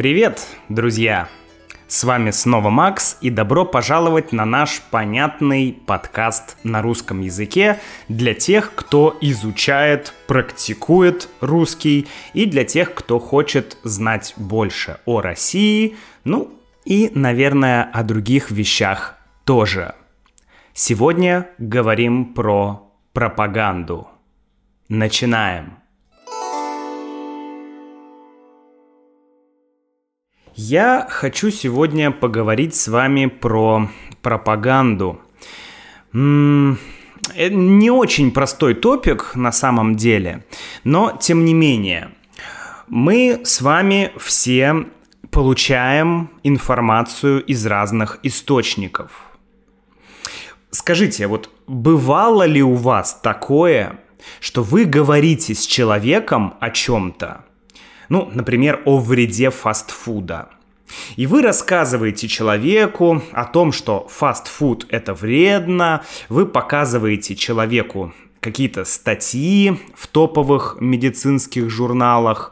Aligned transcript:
Привет, 0.00 0.46
друзья! 0.70 1.28
С 1.86 2.04
вами 2.04 2.30
снова 2.30 2.70
Макс 2.70 3.18
и 3.20 3.28
добро 3.28 3.66
пожаловать 3.66 4.32
на 4.32 4.46
наш 4.46 4.80
понятный 4.90 5.78
подкаст 5.84 6.56
на 6.64 6.80
русском 6.80 7.20
языке 7.20 7.78
для 8.08 8.32
тех, 8.32 8.74
кто 8.74 9.14
изучает, 9.20 10.14
практикует 10.26 11.28
русский 11.42 12.08
и 12.32 12.46
для 12.46 12.64
тех, 12.64 12.94
кто 12.94 13.18
хочет 13.18 13.76
знать 13.82 14.32
больше 14.38 15.00
о 15.04 15.20
России, 15.20 15.98
ну 16.24 16.50
и, 16.86 17.12
наверное, 17.14 17.82
о 17.82 18.02
других 18.02 18.50
вещах 18.50 19.18
тоже. 19.44 19.94
Сегодня 20.72 21.50
говорим 21.58 22.32
про 22.32 22.90
пропаганду. 23.12 24.08
Начинаем! 24.88 25.79
Я 30.62 31.06
хочу 31.08 31.50
сегодня 31.50 32.10
поговорить 32.10 32.74
с 32.74 32.88
вами 32.88 33.24
про 33.24 33.88
пропаганду. 34.20 35.18
М-м, 36.12 36.78
не 37.34 37.90
очень 37.90 38.30
простой 38.30 38.74
топик 38.74 39.34
на 39.34 39.52
самом 39.52 39.96
деле, 39.96 40.44
но 40.84 41.16
тем 41.18 41.46
не 41.46 41.54
менее. 41.54 42.10
Мы 42.88 43.40
с 43.42 43.62
вами 43.62 44.12
все 44.18 44.84
получаем 45.30 46.30
информацию 46.42 47.42
из 47.42 47.64
разных 47.64 48.18
источников. 48.22 49.12
Скажите, 50.70 51.26
вот 51.26 51.48
бывало 51.68 52.42
ли 52.42 52.62
у 52.62 52.74
вас 52.74 53.18
такое, 53.22 53.98
что 54.40 54.62
вы 54.62 54.84
говорите 54.84 55.54
с 55.54 55.64
человеком 55.64 56.52
о 56.60 56.68
чем-то, 56.68 57.46
ну, 58.10 58.28
например, 58.34 58.82
о 58.84 58.98
вреде 58.98 59.50
фастфуда. 59.50 60.50
И 61.16 61.26
вы 61.26 61.40
рассказываете 61.40 62.28
человеку 62.28 63.22
о 63.32 63.44
том, 63.44 63.72
что 63.72 64.06
фастфуд 64.10 64.86
это 64.90 65.14
вредно, 65.14 66.02
вы 66.28 66.44
показываете 66.44 67.36
человеку 67.36 68.12
какие-то 68.40 68.84
статьи 68.84 69.78
в 69.94 70.08
топовых 70.08 70.78
медицинских 70.80 71.70
журналах, 71.70 72.50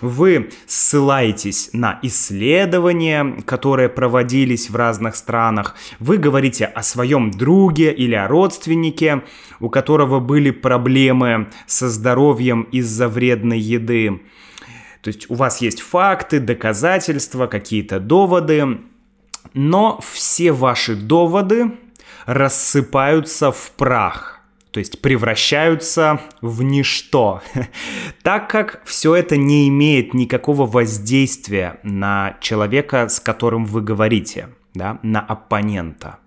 вы 0.00 0.50
ссылаетесь 0.66 1.70
на 1.72 1.98
исследования, 2.02 3.42
которые 3.46 3.88
проводились 3.88 4.68
в 4.68 4.76
разных 4.76 5.14
странах, 5.16 5.76
вы 6.00 6.18
говорите 6.18 6.66
о 6.66 6.82
своем 6.82 7.30
друге 7.30 7.92
или 7.92 8.14
о 8.14 8.28
родственнике, 8.28 9.22
у 9.60 9.70
которого 9.70 10.20
были 10.20 10.50
проблемы 10.50 11.48
со 11.66 11.88
здоровьем 11.88 12.62
из-за 12.72 13.08
вредной 13.08 13.60
еды. 13.60 14.20
То 15.06 15.10
есть 15.10 15.30
у 15.30 15.34
вас 15.34 15.60
есть 15.60 15.82
факты, 15.82 16.40
доказательства, 16.40 17.46
какие-то 17.46 18.00
доводы, 18.00 18.80
но 19.54 20.00
все 20.02 20.50
ваши 20.50 20.96
доводы 20.96 21.78
рассыпаются 22.24 23.52
в 23.52 23.70
прах, 23.76 24.40
то 24.72 24.80
есть 24.80 25.00
превращаются 25.00 26.20
в 26.40 26.64
ничто, 26.64 27.40
так 28.24 28.50
как 28.50 28.82
все 28.84 29.14
это 29.14 29.36
не 29.36 29.68
имеет 29.68 30.12
никакого 30.12 30.66
воздействия 30.66 31.78
на 31.84 32.36
человека, 32.40 33.08
с 33.08 33.20
которым 33.20 33.64
вы 33.64 33.82
говорите, 33.82 34.48
да, 34.74 34.98
на 35.04 35.20
оппонента. 35.20 36.18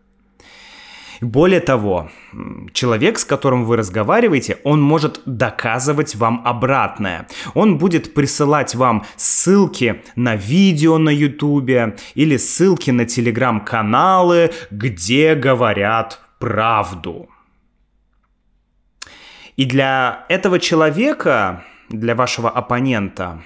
Более 1.22 1.60
того, 1.60 2.10
человек, 2.72 3.20
с 3.20 3.26
которым 3.26 3.66
вы 3.66 3.76
разговариваете, 3.76 4.60
он 4.64 4.82
может 4.82 5.22
доказывать 5.26 6.16
вам 6.16 6.42
обратное. 6.46 7.28
Он 7.54 7.78
будет 7.78 8.14
присылать 8.14 8.74
вам 8.74 9.06
ссылки 9.18 10.02
на 10.16 10.36
видео 10.36 10.98
на 10.98 11.10
ютубе 11.10 11.98
или 12.16 12.38
ссылки 12.38 12.92
на 12.92 13.06
телеграм-каналы, 13.06 14.52
где 14.72 15.36
говорят 15.36 16.22
правду. 16.40 17.30
И 19.58 19.66
для 19.66 20.26
этого 20.30 20.58
человека, 20.58 21.66
для 21.90 22.16
вашего 22.16 22.50
оппонента, 22.50 23.44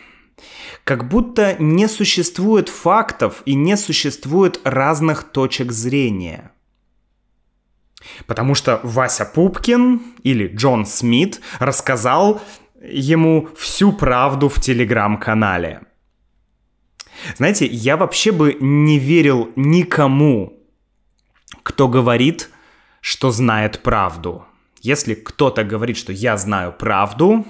как 0.84 1.08
будто 1.08 1.56
не 1.58 1.88
существует 1.88 2.70
фактов 2.70 3.42
и 3.46 3.56
не 3.56 3.78
существует 3.78 4.62
разных 4.64 5.24
точек 5.24 5.72
зрения– 5.72 6.52
Потому 8.25 8.56
что 8.56 8.80
Вася 8.84 9.25
Пупкин 9.25 10.02
или 10.24 10.47
Джон 10.47 10.86
Смит 10.86 11.41
рассказал 11.59 12.41
ему 12.81 13.50
всю 13.58 13.94
правду 13.94 14.50
в 14.50 14.59
телеграм-канале. 14.59 15.81
Знаете, 17.38 17.66
я 17.66 17.96
вообще 17.96 18.31
бы 18.31 18.58
не 18.59 19.00
верил 19.00 19.52
никому, 19.56 20.59
кто 21.64 21.88
говорит, 21.88 22.50
что 23.00 23.31
знает 23.31 23.81
правду. 23.81 24.46
Если 24.81 25.14
кто-то 25.14 25.64
говорит, 25.64 25.97
что 25.97 26.12
я 26.12 26.35
знаю 26.35 26.74
правду, 26.74 27.46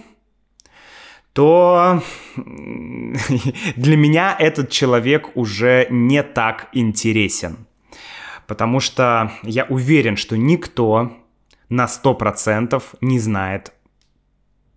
то 1.33 2.03
для 2.35 3.97
меня 3.97 4.35
этот 4.37 4.69
человек 4.69 5.35
уже 5.35 5.87
не 5.89 6.21
так 6.21 6.69
интересен 6.73 7.65
потому 8.47 8.79
что 8.79 9.31
я 9.43 9.65
уверен, 9.65 10.17
что 10.17 10.37
никто 10.37 11.17
на 11.69 11.85
100% 11.85 12.81
не 13.01 13.19
знает 13.19 13.73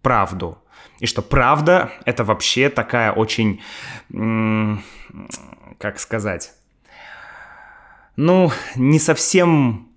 правду. 0.03 0.59
И 1.00 1.06
что 1.06 1.22
правда— 1.22 1.91
это 2.05 2.25
вообще 2.25 2.71
такая 2.71 3.12
очень, 3.12 3.60
как 5.78 5.99
сказать, 5.99 6.53
ну, 8.16 8.50
не 8.76 8.99
совсем 8.99 9.88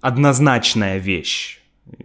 однозначная 0.00 0.98
вещь 0.98 1.60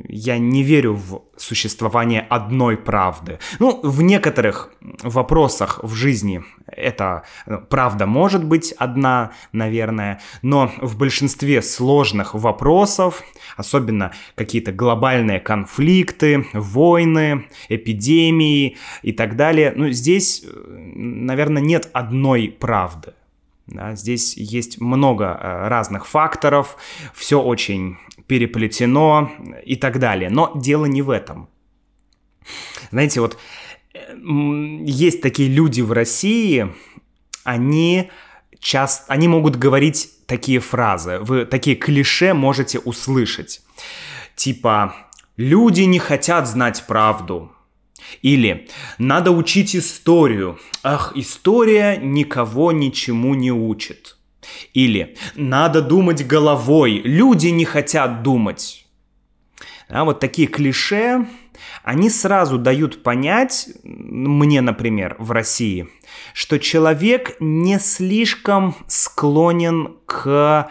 я 0.08 0.38
не 0.38 0.64
верю 0.64 0.94
в 0.94 1.24
существование 1.38 2.22
одной 2.22 2.78
правды. 2.78 3.40
Ну, 3.59 3.80
в 3.81 4.02
некоторых 4.02 4.72
вопросах 5.03 5.80
в 5.84 5.96
жизни 5.96 6.44
это 6.68 7.24
э, 7.46 7.58
правда 7.69 8.06
может 8.06 8.44
быть 8.44 8.74
одна, 8.74 9.31
наверное, 9.52 10.22
но 10.41 10.72
в 10.81 10.97
большинстве 10.97 11.62
сложных 11.62 12.36
вопросов, 12.36 13.24
особенно 13.58 14.12
какие-то 14.36 14.72
глобальные 14.72 15.40
конфликты, 15.40 16.46
войны, 16.53 17.47
эпидемии 17.70 18.78
и 19.02 19.12
так 19.14 19.36
далее, 19.36 19.74
ну, 19.75 19.90
здесь, 19.90 20.44
э, 20.46 20.50
наверное, 20.96 21.62
нет 21.62 21.90
одной 21.94 22.56
правды. 22.59 23.14
Да, 23.72 23.96
здесь 23.96 24.36
есть 24.36 24.82
много 24.82 25.26
э, 25.26 25.68
разных 25.70 26.06
факторов, 26.06 26.76
все 27.14 27.42
очень 27.42 27.98
переплетено 28.28 29.32
и 29.66 29.78
так 29.78 30.00
далее. 30.00 30.30
Но 30.30 30.52
дело 30.56 30.86
не 30.86 31.02
в 31.02 31.09
этом. 31.09 31.50
Знаете, 32.92 33.22
вот 33.22 33.38
есть 34.24 35.22
такие 35.22 35.50
люди 35.50 35.82
в 35.82 35.92
России, 35.92 36.74
они 37.44 38.12
часто, 38.59 39.12
они 39.12 39.28
могут 39.28 39.56
говорить 39.56 40.09
такие 40.28 40.59
фразы, 40.59 41.20
вы 41.20 41.46
такие 41.46 41.76
клише 41.76 42.34
можете 42.34 42.80
услышать. 42.80 43.62
Типа 44.36 44.96
«люди 45.38 45.82
не 45.82 46.00
хотят 46.00 46.48
знать 46.48 46.84
правду», 46.88 47.52
или 48.22 48.67
«надо 48.97 49.31
учить 49.31 49.75
историю». 49.75 50.59
Ах, 50.84 51.13
история 51.16 51.97
никого 51.97 52.72
ничему 52.72 53.34
не 53.35 53.51
учит. 53.51 54.17
Или 54.73 55.17
«надо 55.35 55.81
думать 55.81 56.25
головой, 56.25 57.01
люди 57.03 57.47
не 57.47 57.66
хотят 57.66 58.23
думать». 58.23 58.85
Да, 59.90 60.05
вот 60.05 60.22
такие 60.22 60.47
клише, 60.47 61.28
они 61.84 62.09
сразу 62.09 62.58
дают 62.58 63.03
понять, 63.03 63.70
мне, 63.84 64.61
например, 64.61 65.16
в 65.20 65.31
России, 65.31 65.90
что 66.34 66.59
человек 66.59 67.35
не 67.40 67.79
слишком 67.79 68.76
склонен 68.87 69.97
к, 70.05 70.70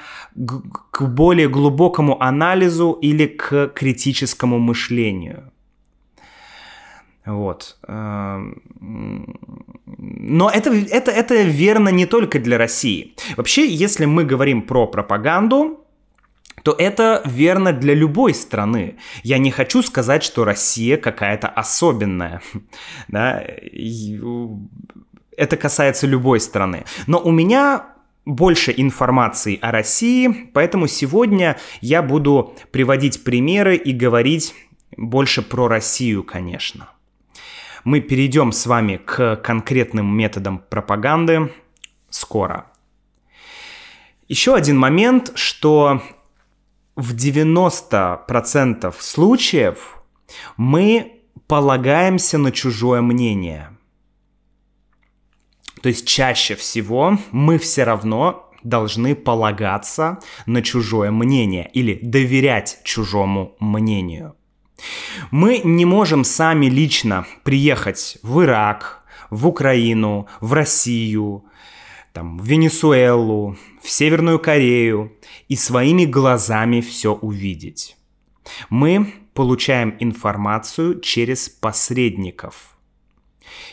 к 0.90 1.02
более 1.02 1.49
глубокому 1.49 2.20
анализу 2.22 2.93
или 2.93 3.26
к 3.26 3.69
критическому 3.75 4.58
мышлению. 4.58 5.50
Вот. 7.26 7.78
Эм, 7.87 8.62
но 9.87 10.50
это, 10.50 10.70
это, 10.72 11.11
это 11.11 11.43
верно 11.43 11.90
не 11.90 12.06
только 12.06 12.38
для 12.38 12.58
России. 12.58 13.14
Вообще, 13.37 13.67
если 13.67 14.06
мы 14.06 14.25
говорим 14.25 14.62
про 14.62 14.87
пропаганду, 14.87 15.84
то 16.62 16.75
это 16.78 17.22
верно 17.25 17.72
для 17.72 17.94
любой 17.94 18.34
страны. 18.34 18.96
Я 19.22 19.38
не 19.38 19.50
хочу 19.50 19.82
сказать, 19.82 20.22
что 20.22 20.44
Россия 20.44 20.96
какая-то 20.96 21.49
особенная. 21.49 22.43
Да? 23.08 23.43
Это 25.37 25.56
касается 25.56 26.06
любой 26.06 26.40
страны. 26.40 26.84
Но 27.06 27.19
у 27.19 27.31
меня 27.31 27.87
больше 28.26 28.75
информации 28.76 29.58
о 29.61 29.72
России, 29.72 30.50
поэтому 30.52 30.87
сегодня 30.87 31.58
я 31.81 32.02
буду 32.02 32.55
приводить 32.70 33.25
примеры 33.25 33.76
и 33.76 33.93
говорить 33.93 34.55
больше 34.96 35.43
про 35.43 35.69
Россию, 35.69 36.25
конечно. 36.25 36.90
Мы 37.85 38.00
перейдем 38.00 38.53
с 38.53 38.67
вами 38.67 38.97
к 38.97 39.37
конкретным 39.37 40.06
методам 40.17 40.59
пропаганды 40.59 41.53
скоро. 42.09 42.67
Еще 44.29 44.55
один 44.55 44.79
момент, 44.79 45.32
что 45.35 46.03
в 46.97 47.15
90% 47.15 48.94
случаев 48.99 50.03
мы 50.56 51.23
полагаемся 51.47 52.38
на 52.38 52.53
чужое 52.53 53.00
мнение. 53.00 53.77
То 55.82 55.88
есть 55.88 56.06
чаще 56.06 56.55
всего 56.55 57.19
мы 57.32 57.59
все 57.59 57.85
равно 57.85 58.50
должны 58.62 59.15
полагаться 59.15 60.19
на 60.47 60.62
чужое 60.62 61.11
мнение 61.11 61.69
или 61.73 61.99
доверять 62.03 62.81
чужому 62.85 63.56
мнению. 63.59 64.37
Мы 65.31 65.61
не 65.65 65.85
можем 65.85 66.25
сами 66.25 66.67
лично 66.67 67.27
приехать 67.43 68.19
в 68.23 68.43
Ирак, 68.43 69.03
в 69.31 69.47
Украину, 69.47 70.27
в 70.41 70.53
Россию, 70.53 71.44
там, 72.12 72.38
в 72.38 72.44
Венесуэлу, 72.44 73.56
в 73.82 73.88
Северную 73.88 74.38
Корею 74.38 75.12
и 75.49 75.56
своими 75.56 76.05
глазами 76.05 76.81
все 76.81 77.15
увидеть. 77.15 77.97
Мы 78.69 79.12
получаем 79.35 79.97
информацию 80.00 81.00
через 81.00 81.49
посредников. 81.49 82.77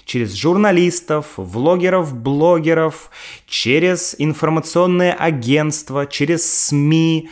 Через 0.05 0.33
журналистов, 0.33 1.33
влогеров, 1.35 2.15
блогеров, 2.15 3.09
через 3.47 4.15
информационные 4.17 5.13
агентства, 5.13 6.05
через 6.05 6.67
СМИ, 6.67 7.29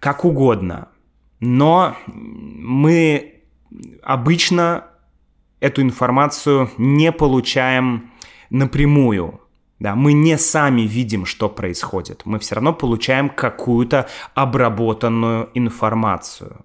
как 0.00 0.24
угодно. 0.24 0.88
Но 1.44 1.96
мы 2.06 3.42
обычно 4.00 4.86
эту 5.58 5.82
информацию 5.82 6.70
не 6.78 7.10
получаем 7.10 8.12
напрямую. 8.48 9.40
Да, 9.80 9.96
мы 9.96 10.12
не 10.12 10.38
сами 10.38 10.82
видим, 10.82 11.26
что 11.26 11.48
происходит. 11.48 12.22
Мы 12.26 12.38
все 12.38 12.54
равно 12.54 12.72
получаем 12.72 13.28
какую-то 13.28 14.08
обработанную 14.34 15.50
информацию. 15.54 16.64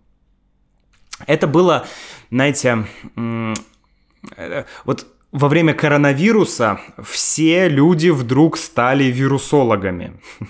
Это 1.26 1.48
было, 1.48 1.88
знаете, 2.30 2.86
э, 3.16 4.64
вот 4.86 5.08
во 5.34 5.50
время 5.50 5.74
коронавируса 5.74 6.80
все 7.04 7.68
люди 7.68 8.10
вдруг 8.10 8.58
стали 8.58 9.06
вирусологами. 9.06 10.14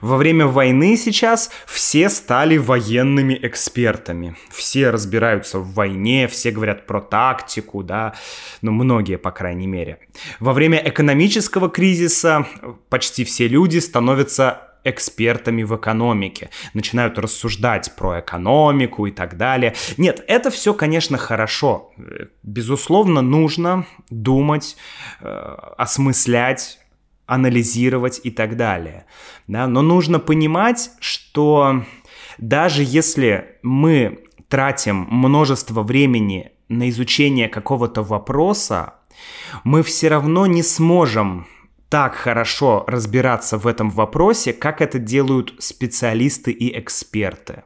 Во 0.00 0.16
время 0.16 0.46
войны 0.46 0.96
сейчас 0.96 1.50
все 1.66 2.08
стали 2.08 2.56
военными 2.56 3.38
экспертами. 3.42 4.36
Все 4.50 4.90
разбираются 4.90 5.58
в 5.58 5.74
войне, 5.74 6.28
все 6.28 6.52
говорят 6.52 6.86
про 6.86 7.00
тактику, 7.00 7.82
да, 7.82 8.14
ну 8.60 8.70
многие, 8.70 9.18
по 9.18 9.32
крайней 9.32 9.66
мере. 9.66 9.98
Во 10.38 10.52
время 10.52 10.80
экономического 10.84 11.68
кризиса 11.68 12.46
почти 12.90 13.24
все 13.24 13.48
люди 13.48 13.78
становятся 13.78 14.71
экспертами 14.84 15.62
в 15.62 15.76
экономике, 15.76 16.50
начинают 16.74 17.18
рассуждать 17.18 17.94
про 17.96 18.20
экономику 18.20 19.06
и 19.06 19.10
так 19.10 19.36
далее. 19.36 19.74
Нет, 19.96 20.24
это 20.26 20.50
все, 20.50 20.74
конечно, 20.74 21.18
хорошо. 21.18 21.92
Безусловно, 22.42 23.22
нужно 23.22 23.86
думать, 24.10 24.76
э, 25.20 25.56
осмыслять, 25.78 26.78
анализировать 27.26 28.20
и 28.24 28.30
так 28.30 28.56
далее. 28.56 29.06
Да? 29.46 29.66
Но 29.66 29.82
нужно 29.82 30.18
понимать, 30.18 30.90
что 31.00 31.84
даже 32.38 32.82
если 32.82 33.58
мы 33.62 34.24
тратим 34.48 35.06
множество 35.10 35.82
времени 35.82 36.50
на 36.68 36.90
изучение 36.90 37.48
какого-то 37.48 38.02
вопроса, 38.02 38.94
мы 39.64 39.82
все 39.82 40.08
равно 40.08 40.46
не 40.46 40.62
сможем 40.62 41.46
так 41.92 42.14
хорошо 42.14 42.84
разбираться 42.86 43.58
в 43.58 43.66
этом 43.66 43.90
вопросе, 43.90 44.54
как 44.54 44.80
это 44.80 44.98
делают 44.98 45.54
специалисты 45.58 46.50
и 46.50 46.78
эксперты. 46.78 47.64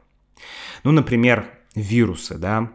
Ну, 0.83 0.91
например, 0.91 1.45
вирусы, 1.75 2.37
да. 2.37 2.69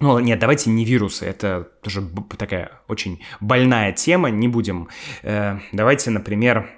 Ну, 0.00 0.18
нет, 0.18 0.38
давайте 0.38 0.68
не 0.68 0.84
вирусы, 0.84 1.24
это 1.24 1.70
тоже 1.82 2.06
такая 2.36 2.72
очень 2.88 3.22
больная 3.40 3.92
тема, 3.92 4.28
не 4.28 4.48
будем. 4.48 4.88
Э, 5.22 5.60
давайте, 5.72 6.10
например, 6.10 6.68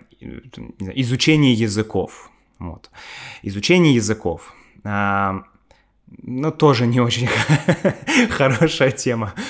изучение 0.94 1.52
языков. 1.52 2.30
Вот. 2.60 2.90
Изучение 3.42 3.96
языков. 3.96 4.54
А, 4.84 5.42
ну, 6.22 6.52
тоже 6.52 6.86
не 6.86 7.00
очень 7.00 7.28
хорошая 8.30 8.92
тема. 8.92 9.34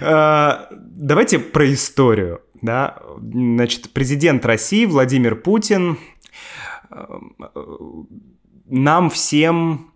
А, 0.00 0.68
давайте 0.70 1.38
про 1.38 1.72
историю 1.72 2.40
да, 2.62 3.02
значит, 3.20 3.90
президент 3.92 4.44
России 4.44 4.84
Владимир 4.86 5.36
Путин 5.36 5.98
э, 6.90 7.04
нам 8.66 9.10
всем 9.10 9.92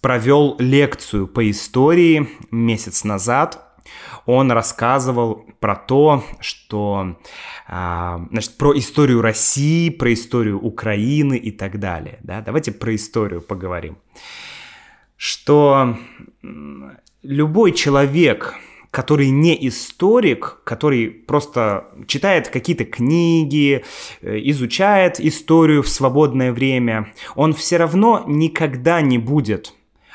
провел 0.00 0.56
лекцию 0.58 1.26
по 1.26 1.50
истории 1.50 2.28
месяц 2.50 3.04
назад. 3.04 3.62
Он 4.24 4.50
рассказывал 4.50 5.44
про 5.60 5.76
то, 5.76 6.24
что, 6.40 7.16
а, 7.68 8.26
значит, 8.30 8.56
про 8.56 8.76
историю 8.76 9.20
России, 9.20 9.90
про 9.90 10.12
историю 10.12 10.60
Украины 10.60 11.36
и 11.36 11.50
так 11.50 11.78
далее. 11.78 12.18
Да? 12.22 12.40
Давайте 12.40 12.72
про 12.72 12.94
историю 12.94 13.40
поговорим. 13.40 13.98
Что 15.16 15.96
любой 17.22 17.72
человек, 17.72 18.54
который 18.96 19.28
не 19.28 19.68
историк, 19.68 20.60
который 20.64 21.10
просто 21.10 21.84
читает 22.06 22.48
какие-то 22.48 22.86
книги, 22.86 23.84
э, 24.22 24.38
изучает 24.44 25.20
историю 25.20 25.82
в 25.82 25.88
свободное 25.90 26.50
время, 26.50 27.12
он 27.34 27.52
все 27.52 27.76
равно 27.76 28.24
никогда 28.26 29.02
не 29.02 29.18
будет 29.18 29.74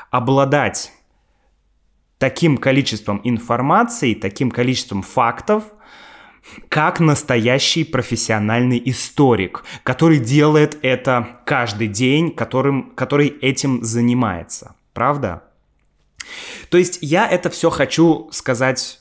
обладать 0.10 0.92
таким 2.18 2.57
количеством 2.57 3.22
информации, 3.24 4.16
таким 4.16 4.50
количеством 4.50 5.04
фактов, 5.04 5.63
как 6.68 7.00
настоящий 7.00 7.83
профессиональный 7.83 8.81
историк, 8.83 9.63
который 9.83 10.18
делает 10.18 10.80
это 10.81 11.42
каждый 11.45 11.88
день, 11.88 12.31
которым, 12.31 12.94
который 12.95 13.28
этим 13.28 13.83
занимается. 13.83 14.73
Правда? 14.94 15.44
То 16.69 16.78
есть 16.78 16.99
я 17.01 17.28
это 17.28 17.49
все 17.49 17.69
хочу 17.69 18.30
сказать 18.31 18.99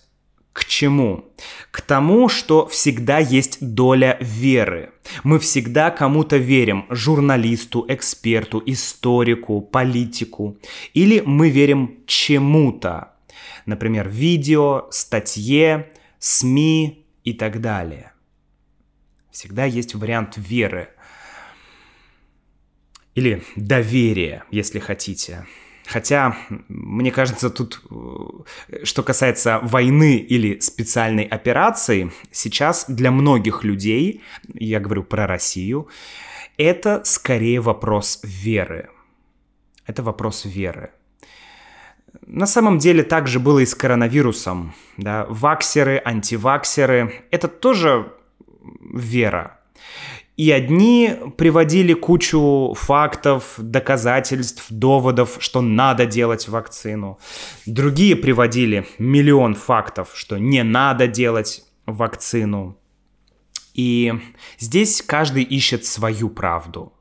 к 0.53 0.65
чему? 0.65 1.33
К 1.71 1.81
тому, 1.81 2.29
что 2.29 2.67
всегда 2.67 3.19
есть 3.19 3.59
доля 3.61 4.19
веры. 4.21 4.91
Мы 5.23 5.39
всегда 5.39 5.91
кому-то 5.91 6.37
верим, 6.37 6.87
журналисту, 6.91 7.85
эксперту, 7.89 8.63
историку, 8.67 9.61
политику. 9.61 10.59
Или 10.93 11.23
мы 11.25 11.51
верим 11.51 12.01
чему-то. 12.07 13.13
Например, 13.67 14.09
видео, 14.09 14.89
статье, 14.91 15.93
СМИ 16.19 17.07
и 17.23 17.33
так 17.33 17.61
далее. 17.61 18.13
Всегда 19.31 19.65
есть 19.65 19.95
вариант 19.95 20.35
веры. 20.37 20.89
Или 23.15 23.45
доверия, 23.55 24.45
если 24.51 24.81
хотите. 24.81 25.47
Хотя, 25.93 26.37
мне 26.69 27.11
кажется, 27.11 27.51
тут, 27.51 27.83
э, 27.91 28.85
что 28.85 29.03
касается 29.03 29.59
войны 29.63 30.19
или 30.19 30.61
специальной 30.61 31.25
операции, 31.25 32.13
сейчас 32.31 32.85
для 32.89 33.11
многих 33.11 33.65
людей, 33.65 34.23
я 34.55 34.79
говорю 34.79 35.03
про 35.03 35.27
Россию, 35.27 35.89
это 36.59 37.03
скорее 37.05 37.61
вопрос 37.61 38.21
веры. 38.23 38.91
Это 39.85 40.05
вопрос 40.05 40.45
веры. 40.45 40.91
На 42.25 42.47
самом 42.47 42.79
деле 42.79 43.03
так 43.03 43.27
же 43.27 43.41
было 43.41 43.59
и 43.59 43.67
с 43.67 43.75
коронавирусом. 43.75 44.75
Да? 44.97 45.27
Ваксеры, 45.29 46.01
антиваксеры– 46.05 47.25
это 47.33 47.49
тоже 47.49 48.13
вера. 48.81 49.59
И 50.37 50.51
одни 50.51 51.17
приводили 51.37 51.93
кучу 51.93 52.75
фактов, 52.75 53.55
доказательств, 53.59 54.67
доводов, 54.71 55.37
что 55.41 55.61
надо 55.61 56.07
делать 56.07 56.49
вакцину. 56.49 57.19
Другие 57.67 58.17
приводили 58.17 58.87
миллион 58.99 59.55
фактов, 59.55 60.13
что 60.15 60.39
не 60.39 60.63
надо 60.63 61.07
делать 61.07 61.65
вакцину. 61.85 62.79
И 63.75 64.15
здесь 64.59 65.03
каждый 65.03 65.43
ищет 65.43 65.85
свою 65.85 66.31
правду. 66.31 66.93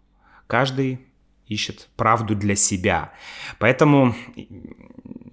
Каждый 0.48 1.00
ищет 1.48 1.90
правду 1.96 2.36
для 2.36 2.56
себя. 2.56 3.12
Поэтому 3.58 4.16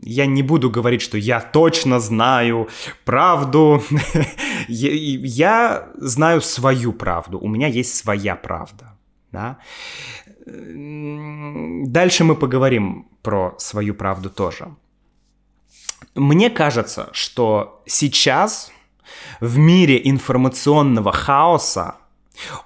я 0.07 0.27
не 0.27 0.43
буду 0.43 0.71
говорить, 0.71 1.03
что 1.03 1.19
я 1.19 1.41
точно 1.41 2.01
знаю 2.01 2.69
правду. 3.05 3.83
я 4.69 5.89
знаю 5.97 6.41
свою 6.41 6.93
правду. 6.93 7.39
У 7.39 7.49
меня 7.49 7.67
есть 7.67 7.95
своя 7.95 8.37
правда. 8.37 8.97
Да? 9.33 9.59
Дальше 10.47 12.25
мы 12.25 12.37
поговорим 12.37 13.09
про 13.23 13.55
свою 13.59 13.95
правду 13.95 14.31
тоже. 14.31 14.69
мне 16.15 16.51
кажется, 16.51 17.09
что 17.13 17.83
сейчас 17.87 18.73
в 19.41 19.59
мире 19.59 20.01
информационного 20.05 21.13
хаоса 21.13 21.97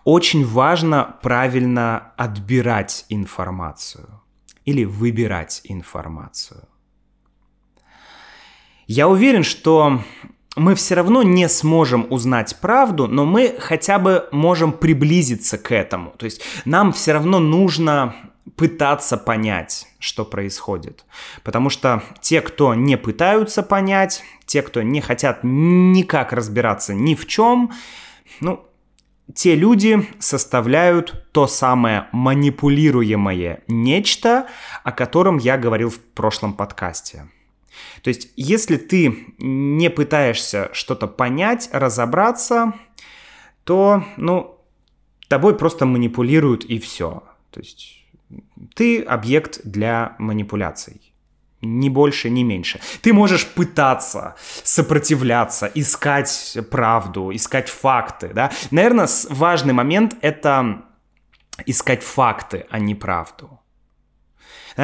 очень 0.04 0.44
важно 0.44 1.16
правильно 1.22 2.12
отбирать 2.18 3.06
информацию 3.08 4.20
или 4.66 4.84
выбирать 4.84 5.62
информацию. 5.64 6.69
Я 8.92 9.06
уверен, 9.06 9.44
что 9.44 10.00
мы 10.56 10.74
все 10.74 10.96
равно 10.96 11.22
не 11.22 11.48
сможем 11.48 12.08
узнать 12.10 12.56
правду, 12.60 13.06
но 13.06 13.24
мы 13.24 13.54
хотя 13.56 14.00
бы 14.00 14.28
можем 14.32 14.72
приблизиться 14.72 15.58
к 15.58 15.70
этому. 15.70 16.10
То 16.18 16.24
есть 16.24 16.42
нам 16.64 16.92
все 16.92 17.12
равно 17.12 17.38
нужно 17.38 18.16
пытаться 18.56 19.16
понять, 19.16 19.86
что 20.00 20.24
происходит. 20.24 21.04
Потому 21.44 21.70
что 21.70 22.02
те, 22.20 22.40
кто 22.40 22.74
не 22.74 22.96
пытаются 22.96 23.62
понять, 23.62 24.24
те, 24.44 24.60
кто 24.60 24.82
не 24.82 25.00
хотят 25.00 25.44
никак 25.44 26.32
разбираться 26.32 26.92
ни 26.92 27.14
в 27.14 27.28
чем, 27.28 27.70
ну, 28.40 28.66
те 29.32 29.54
люди 29.54 30.04
составляют 30.18 31.30
то 31.30 31.46
самое 31.46 32.08
манипулируемое 32.10 33.62
нечто, 33.68 34.48
о 34.82 34.90
котором 34.90 35.38
я 35.38 35.56
говорил 35.56 35.90
в 35.90 36.00
прошлом 36.00 36.54
подкасте. 36.54 37.28
То 38.02 38.08
есть, 38.08 38.28
если 38.36 38.76
ты 38.76 39.34
не 39.38 39.90
пытаешься 39.90 40.70
что-то 40.72 41.06
понять, 41.06 41.68
разобраться, 41.72 42.72
то, 43.64 44.04
ну, 44.16 44.58
тобой 45.28 45.56
просто 45.56 45.86
манипулируют 45.86 46.64
и 46.64 46.78
все. 46.78 47.22
То 47.50 47.60
есть, 47.60 48.04
ты 48.74 49.02
объект 49.02 49.60
для 49.64 50.16
манипуляций. 50.18 51.00
Ни 51.62 51.90
больше, 51.90 52.30
ни 52.30 52.42
меньше. 52.42 52.80
Ты 53.02 53.12
можешь 53.12 53.46
пытаться 53.46 54.34
сопротивляться, 54.64 55.70
искать 55.74 56.58
правду, 56.70 57.30
искать 57.34 57.68
факты, 57.68 58.30
да. 58.34 58.50
Наверное, 58.70 59.08
важный 59.28 59.74
момент— 59.74 60.16
это 60.22 60.84
искать 61.66 62.02
факты, 62.02 62.66
а 62.70 62.78
не 62.78 62.94
правду. 62.94 63.59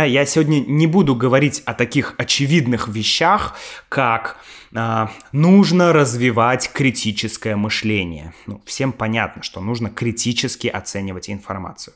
Я 0.05 0.26
сегодня 0.26 0.61
не 0.61 0.87
буду 0.87 1.15
говорить 1.15 1.62
о 1.65 1.75
таких 1.75 2.15
очевидных 2.19 2.88
вещах, 2.88 3.57
как 3.88 4.37
э, 4.75 5.07
нужно 5.33 5.93
развивать 5.93 6.71
критическое 6.73 7.57
мышление. 7.57 8.35
Ну, 8.47 8.61
всем 8.67 8.93
понятно, 8.93 9.43
что 9.43 9.61
нужно 9.61 9.88
критически 9.88 10.69
оценивать 10.69 11.31
информацию. 11.31 11.95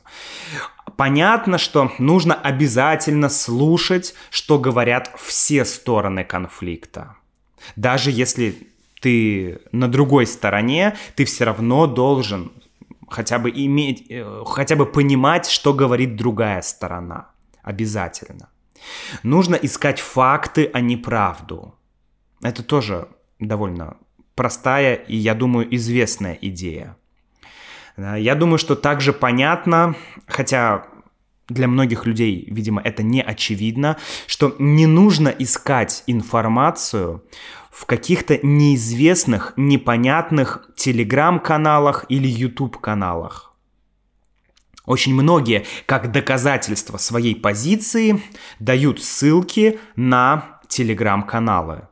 Понятно, 0.97 1.59
что 1.59 1.93
нужно 1.99 2.35
обязательно 2.35 3.29
слушать, 3.29 4.15
что 4.31 4.59
говорят 4.59 5.11
все 5.19 5.65
стороны 5.65 6.25
конфликта. 6.25 7.17
Даже 7.77 8.11
если 8.11 8.67
ты 9.01 9.61
на 9.73 9.89
другой 9.89 10.27
стороне, 10.27 10.97
ты 11.17 11.25
все 11.25 11.45
равно 11.45 11.87
должен 11.87 12.53
хотя 13.09 13.39
бы 13.39 13.51
иметь, 13.51 14.07
э, 14.09 14.43
хотя 14.47 14.77
бы 14.77 14.87
понимать, 14.87 15.47
что 15.49 15.75
говорит 15.75 16.17
другая 16.17 16.63
сторона. 16.63 17.29
Обязательно. 17.71 18.49
Нужно 19.23 19.55
искать 19.55 20.01
факты, 20.01 20.69
а 20.73 20.81
не 20.81 20.97
правду. 20.97 21.73
Это 22.43 22.65
тоже 22.65 23.07
довольно 23.39 23.97
простая 24.35 24.95
и, 24.95 25.17
я 25.17 25.35
думаю, 25.35 25.73
известная 25.77 26.37
идея. 26.41 26.97
Я 27.97 28.35
думаю, 28.35 28.59
что 28.59 28.75
также 28.75 29.13
понятно, 29.13 29.95
хотя 30.27 30.87
для 31.49 31.69
многих 31.69 32.07
людей, 32.07 32.45
видимо, 32.51 32.83
это 32.83 33.05
не 33.05 33.23
очевидно, 33.23 33.97
что 34.27 34.57
не 34.59 34.87
нужно 34.87 35.29
искать 35.29 36.03
информацию 36.09 37.23
в 37.71 37.87
каких-то 37.87 38.41
неизвестных, 38.43 39.53
непонятных 39.57 40.71
телеграм-каналах 40.75 42.07
или 42.09 42.27
YouTube-каналах. 42.27 43.50
Очень 44.91 45.15
многие, 45.15 45.67
как 45.87 46.11
доказательство 46.11 46.97
своей 46.97 47.37
позиции, 47.37 48.21
дают 48.59 49.01
ссылки 49.01 49.79
на 49.95 50.61
телеграм-каналы. 50.67 51.87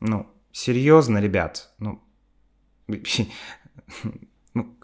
Ну, 0.00 0.26
серьезно, 0.50 1.18
ребят, 1.18 1.70
ну, 1.78 2.02
ну 4.54 4.76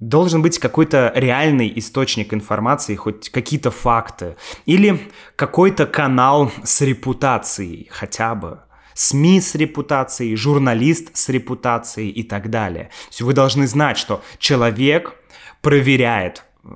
должен 0.00 0.42
быть 0.42 0.58
какой-то 0.58 1.12
реальный 1.14 1.72
источник 1.78 2.34
информации, 2.34 2.96
хоть 2.96 3.30
какие-то 3.30 3.70
факты. 3.70 4.36
Или 4.64 5.08
какой-то 5.36 5.86
канал 5.86 6.50
с 6.64 6.80
репутацией 6.80 7.86
хотя 7.92 8.34
бы. 8.34 8.65
СМИ 8.96 9.42
с 9.42 9.54
репутацией, 9.54 10.36
журналист 10.36 11.14
с 11.14 11.28
репутацией 11.28 12.08
и 12.08 12.22
так 12.22 12.48
далее. 12.48 12.84
То 12.84 13.08
есть 13.10 13.20
вы 13.20 13.34
должны 13.34 13.66
знать, 13.66 13.98
что 13.98 14.22
человек 14.38 15.14
проверяет 15.60 16.44
э, 16.64 16.68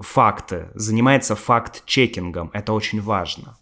факты, 0.00 0.68
занимается 0.74 1.34
факт-чекингом. 1.34 2.50
Это 2.52 2.72
очень 2.72 3.00
важно. 3.00 3.58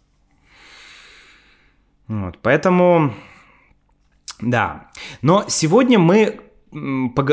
Вот, 2.07 2.37
поэтому, 2.43 3.15
да. 4.39 4.91
Но 5.23 5.45
сегодня 5.47 5.97
мы, 5.97 6.39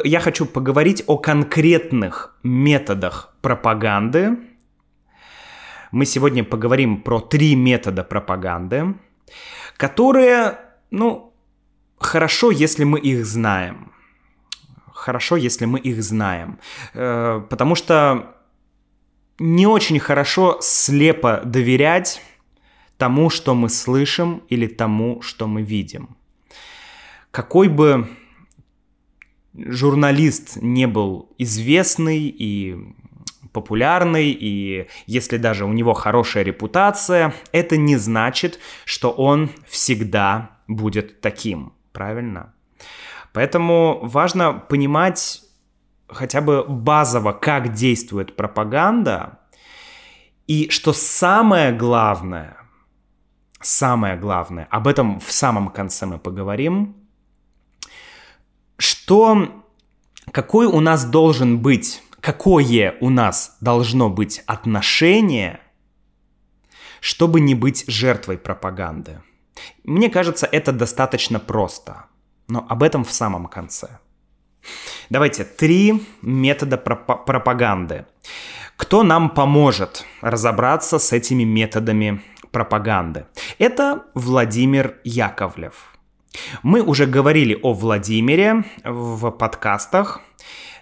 я 0.04 0.20
хочу 0.20 0.46
поговорить 0.46 1.04
о 1.06 1.18
конкретных 1.18 2.38
методах 2.42 3.34
пропаганды. 3.42 4.38
Мы 5.92 6.06
сегодня 6.06 6.42
поговорим 6.42 7.02
про 7.02 7.20
три 7.20 7.54
метода 7.54 8.02
пропаганды, 8.02 8.94
которые 9.76 10.69
ну, 10.90 11.32
хорошо, 11.98 12.50
если 12.50 12.84
мы 12.84 12.98
их 12.98 13.24
знаем. 13.24 13.92
Хорошо, 14.92 15.36
если 15.36 15.66
мы 15.66 15.78
их 15.78 16.02
знаем. 16.02 16.58
Э, 16.94 17.42
потому 17.48 17.74
что 17.74 18.34
не 19.38 19.66
очень 19.66 19.98
хорошо 19.98 20.58
слепо 20.60 21.40
доверять 21.44 22.22
тому, 22.98 23.30
что 23.30 23.54
мы 23.54 23.70
слышим 23.70 24.42
или 24.50 24.66
тому, 24.66 25.22
что 25.22 25.46
мы 25.46 25.62
видим. 25.62 26.16
Какой 27.30 27.68
бы 27.68 28.08
журналист 29.54 30.56
не 30.56 30.86
был 30.86 31.30
известный 31.38 32.18
и 32.18 32.76
популярный, 33.52 34.30
и 34.30 34.86
если 35.06 35.38
даже 35.38 35.64
у 35.64 35.72
него 35.72 35.92
хорошая 35.92 36.44
репутация, 36.44 37.34
это 37.52 37.76
не 37.76 37.96
значит, 37.96 38.58
что 38.84 39.10
он 39.10 39.50
всегда 39.66 40.59
будет 40.76 41.20
таким, 41.20 41.72
правильно? 41.92 42.54
Поэтому 43.32 44.00
важно 44.02 44.52
понимать 44.52 45.42
хотя 46.08 46.40
бы 46.40 46.64
базово, 46.64 47.32
как 47.32 47.72
действует 47.72 48.36
пропаганда, 48.36 49.38
и 50.46 50.68
что 50.70 50.92
самое 50.92 51.72
главное, 51.72 52.56
самое 53.60 54.16
главное, 54.16 54.66
об 54.70 54.88
этом 54.88 55.20
в 55.20 55.30
самом 55.30 55.68
конце 55.68 56.06
мы 56.06 56.18
поговорим, 56.18 56.96
что 58.76 59.62
какой 60.32 60.66
у 60.66 60.80
нас 60.80 61.04
должен 61.04 61.60
быть, 61.60 62.02
какое 62.20 62.96
у 63.00 63.10
нас 63.10 63.56
должно 63.60 64.10
быть 64.10 64.42
отношение, 64.46 65.60
чтобы 67.00 67.40
не 67.40 67.54
быть 67.54 67.84
жертвой 67.86 68.38
пропаганды. 68.38 69.22
Мне 69.84 70.10
кажется, 70.10 70.48
это 70.50 70.72
достаточно 70.72 71.38
просто, 71.38 72.04
но 72.48 72.66
об 72.68 72.82
этом 72.82 73.04
в 73.04 73.12
самом 73.12 73.46
конце. 73.46 73.98
Давайте, 75.08 75.44
три 75.44 76.06
метода 76.22 76.76
проп- 76.76 77.24
пропаганды. 77.24 78.06
Кто 78.76 79.02
нам 79.02 79.30
поможет 79.30 80.04
разобраться 80.22 80.98
с 80.98 81.12
этими 81.12 81.44
методами 81.44 82.22
пропаганды? 82.50 83.26
Это 83.58 84.04
Владимир 84.14 84.98
Яковлев. 85.04 85.94
Мы 86.62 86.80
уже 86.80 87.06
говорили 87.06 87.58
о 87.62 87.72
Владимире 87.72 88.64
в 88.84 89.30
подкастах. 89.30 90.20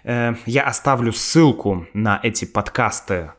Э, 0.03 0.35
я 0.45 0.63
оставлю 0.63 1.11
ссылку 1.11 1.87
на 1.93 2.19
эти 2.23 2.45
подкасты 2.45 3.31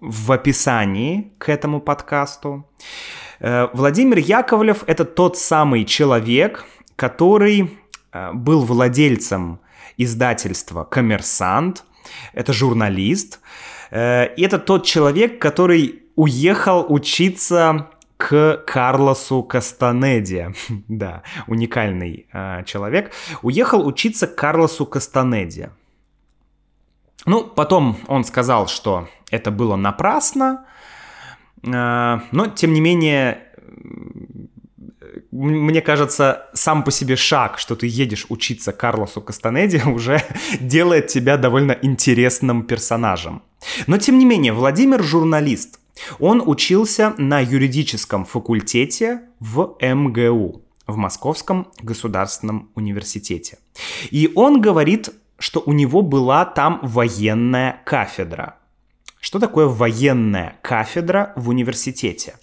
в 0.00 0.30
описании 0.30 1.32
к 1.38 1.48
этому 1.48 1.80
подкасту. 1.80 2.68
Э, 3.40 3.68
Владимир 3.72 4.18
Яковлев— 4.18 4.84
это 4.86 5.04
тот 5.04 5.36
самый 5.36 5.84
человек, 5.84 6.64
который 6.96 7.78
э, 8.12 8.32
был 8.32 8.64
владельцем 8.64 9.60
издательства 9.96 10.84
«Коммерсант», 10.84 11.84
это 12.32 12.52
журналист, 12.52 13.40
э, 13.90 14.34
и 14.34 14.42
это 14.42 14.58
тот 14.58 14.84
человек, 14.84 15.40
который 15.40 16.02
уехал 16.14 16.86
учиться 16.88 17.88
к 18.16 18.62
Карлосу 18.66 19.42
Кастанеде. 19.42 20.54
да, 20.88 21.22
уникальный 21.46 22.26
человек. 22.64 23.12
Уехал 23.42 23.86
учиться 23.86 24.26
к 24.26 24.34
Карлосу 24.34 24.86
Кастанеде. 24.86 25.70
Ну, 27.26 27.44
потом 27.44 27.98
он 28.06 28.24
сказал, 28.24 28.68
что 28.68 29.08
это 29.30 29.50
было 29.50 29.76
напрасно, 29.76 30.64
но, 31.66 32.46
тем 32.54 32.72
не 32.72 32.80
менее, 32.80 33.42
мне 35.30 35.80
кажется, 35.80 36.46
сам 36.54 36.84
по 36.84 36.90
себе 36.90 37.16
шаг, 37.16 37.58
что 37.58 37.74
ты 37.76 37.86
едешь 37.86 38.26
учиться 38.28 38.72
Карлосу 38.72 39.20
Кастанеде, 39.20 39.82
уже 39.86 40.22
делает 40.60 41.08
тебя 41.08 41.36
довольно 41.36 41.76
интересным 41.82 42.62
персонажем. 42.62 43.42
Но 43.86 43.98
тем 43.98 44.18
не 44.18 44.24
менее, 44.24 44.52
Владимир 44.52 45.02
журналист. 45.02 45.80
Он 46.18 46.42
учился 46.44 47.14
на 47.16 47.40
юридическом 47.40 48.26
факультете 48.26 49.22
в 49.40 49.76
МГУ, 49.80 50.62
в 50.86 50.96
Московском 50.96 51.68
государственном 51.80 52.70
университете. 52.74 53.58
И 54.10 54.30
он 54.34 54.60
говорит, 54.60 55.08
что 55.38 55.62
у 55.64 55.72
него 55.72 56.02
была 56.02 56.44
там 56.44 56.80
военная 56.82 57.80
кафедра. 57.84 58.56
Что 59.20 59.38
такое 59.38 59.66
военная 59.66 60.56
кафедра 60.62 61.32
в 61.36 61.48
университете? 61.48 62.36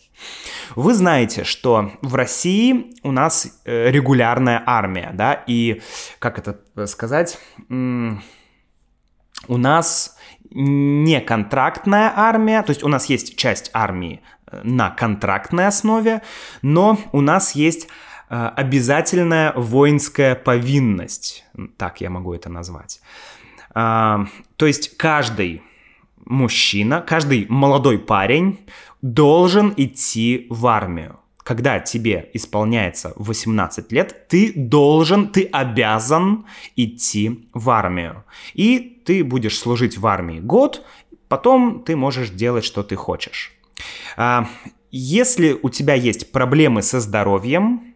Вы 0.76 0.94
знаете, 0.94 1.44
что 1.44 1.92
в 2.02 2.16
России 2.16 2.96
у 3.04 3.12
нас 3.12 3.62
э, 3.66 3.92
регулярная 3.92 4.64
армия, 4.66 5.12
да, 5.14 5.44
и 5.48 5.82
как 6.20 6.40
это 6.40 6.60
сказать, 6.88 7.38
у 7.70 9.58
нас 9.58 10.18
не 10.50 11.20
контрактная 11.22 12.12
армия, 12.16 12.62
то 12.64 12.72
есть 12.72 12.84
у 12.84 12.88
нас 12.88 13.08
есть 13.08 13.36
часть 13.38 13.70
армии 13.74 14.22
э, 14.48 14.62
на 14.64 14.90
контрактной 14.90 15.68
основе, 15.68 16.22
но 16.62 16.98
у 17.12 17.22
нас 17.22 17.54
есть 17.54 17.88
э, 18.30 18.52
обязательная 18.56 19.54
воинская 19.54 20.36
повинность, 20.36 21.46
так 21.78 22.02
я 22.02 22.10
могу 22.10 22.34
это 22.34 22.50
назвать. 22.50 23.02
А, 23.76 24.28
то 24.58 24.68
есть 24.68 24.98
каждый 24.98 25.64
мужчина, 26.26 27.02
каждый 27.02 27.46
молодой 27.50 28.00
парень 28.00 28.60
должен 29.02 29.74
идти 29.78 30.48
в 30.50 30.68
армию. 30.68 31.20
Когда 31.44 31.80
тебе 31.80 32.30
исполняется 32.34 33.14
18 33.18 33.92
лет, 33.92 34.28
ты 34.30 34.54
должен, 34.56 35.28
ты 35.28 35.44
обязан 35.44 36.46
идти 36.78 37.50
в 37.54 37.70
армию. 37.70 38.24
И 38.54 39.02
ты 39.06 39.24
будешь 39.26 39.60
служить 39.60 39.98
в 39.98 40.08
армии 40.08 40.40
год, 40.40 40.86
потом 41.28 41.84
ты 41.84 41.98
можешь 41.98 42.30
делать, 42.30 42.64
что 42.64 42.82
ты 42.82 42.96
хочешь. 42.96 43.52
А, 44.16 44.48
если 44.92 45.58
у 45.62 45.70
тебя 45.70 45.96
есть 45.96 46.32
проблемы 46.32 46.82
со 46.82 47.02
здоровьем, 47.02 47.94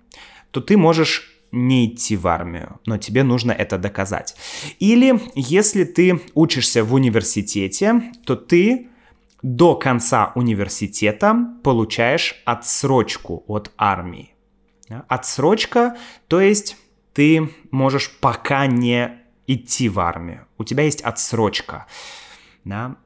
то 0.52 0.60
ты 0.60 0.76
можешь 0.76 1.37
не 1.52 1.88
идти 1.88 2.16
в 2.16 2.28
армию, 2.28 2.80
но 2.86 2.98
тебе 2.98 3.24
нужно 3.24 3.52
это 3.52 3.78
доказать. 3.78 4.36
Или 4.80 5.20
если 5.36 5.84
ты 5.84 6.22
учишься 6.34 6.84
в 6.84 6.94
университете, 6.94 8.12
то 8.26 8.36
ты 8.36 8.90
до 9.42 9.76
конца 9.76 10.32
университета 10.36 11.36
получаешь 11.64 12.42
отсрочку 12.46 13.44
от 13.48 13.72
армии. 13.78 14.34
Отсрочка, 15.08 15.98
то 16.28 16.40
есть 16.42 16.78
ты 17.14 17.50
можешь 17.72 18.12
пока 18.20 18.68
не 18.68 19.12
идти 19.48 19.90
в 19.90 20.00
армию. 20.00 20.48
У 20.58 20.64
тебя 20.64 20.84
есть 20.84 21.02
отсрочка. 21.02 21.88
Да? 22.64 22.98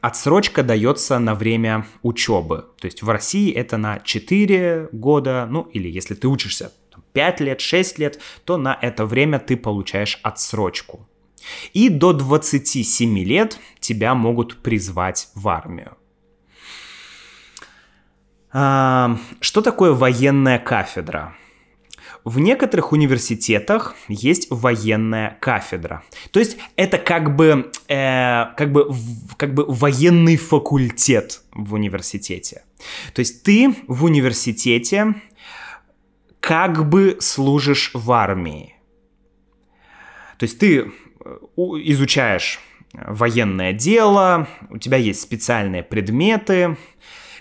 Отсрочка 0.00 0.62
дается 0.62 1.18
на 1.18 1.34
время 1.34 1.86
учебы. 2.02 2.66
То 2.80 2.86
есть 2.86 3.02
в 3.02 3.10
России 3.10 3.52
это 3.52 3.76
на 3.76 4.00
4 4.00 4.88
года, 4.92 5.46
ну 5.50 5.62
или 5.62 5.88
если 5.88 6.14
ты 6.14 6.28
учишься 6.28 6.72
5 7.12 7.40
лет, 7.40 7.60
6 7.60 7.98
лет, 7.98 8.20
то 8.44 8.56
на 8.56 8.78
это 8.80 9.06
время 9.06 9.38
ты 9.38 9.56
получаешь 9.56 10.18
отсрочку. 10.22 11.08
И 11.72 11.88
до 11.88 12.12
27 12.12 13.18
лет 13.18 13.58
тебя 13.80 14.14
могут 14.14 14.62
призвать 14.62 15.28
в 15.34 15.48
армию. 15.48 15.96
А, 18.52 19.18
что 19.40 19.62
такое 19.62 19.92
военная 19.92 20.58
кафедра? 20.58 21.34
В 22.24 22.38
некоторых 22.38 22.92
университетах 22.92 23.96
есть 24.06 24.46
военная 24.50 25.38
кафедра. 25.40 26.04
То 26.30 26.38
есть 26.38 26.56
это 26.76 26.98
как 26.98 27.34
бы, 27.34 27.72
э, 27.88 28.44
как 28.56 28.70
бы, 28.70 28.94
как 29.36 29.54
бы 29.54 29.64
военный 29.66 30.36
факультет 30.36 31.40
в 31.52 31.74
университете. 31.74 32.62
То 33.12 33.20
есть 33.20 33.42
ты 33.42 33.74
в 33.88 34.04
университете 34.04 35.14
как 36.42 36.88
бы 36.88 37.18
служишь 37.20 37.92
в 37.94 38.10
армии. 38.10 38.74
То 40.38 40.44
есть 40.44 40.58
ты 40.58 40.90
изучаешь 41.56 42.58
военное 42.92 43.72
дело, 43.72 44.48
у 44.68 44.78
тебя 44.78 44.96
есть 44.96 45.20
специальные 45.20 45.84
предметы, 45.84 46.76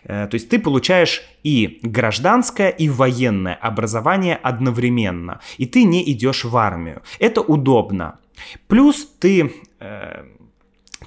э, 0.04 0.28
то 0.28 0.36
есть 0.36 0.50
ты 0.50 0.60
получаешь 0.60 1.24
и 1.42 1.80
гражданское, 1.82 2.70
и 2.70 2.90
военное 2.90 3.56
образование 3.56 4.36
одновременно, 4.36 5.42
и 5.58 5.66
ты 5.66 5.84
не 5.84 6.10
идешь 6.12 6.46
в 6.46 6.56
армию. 6.56 7.02
Это 7.18 7.42
удобно. 7.42 8.20
Плюс 8.68 9.08
ты, 9.20 9.52
э, 9.80 10.26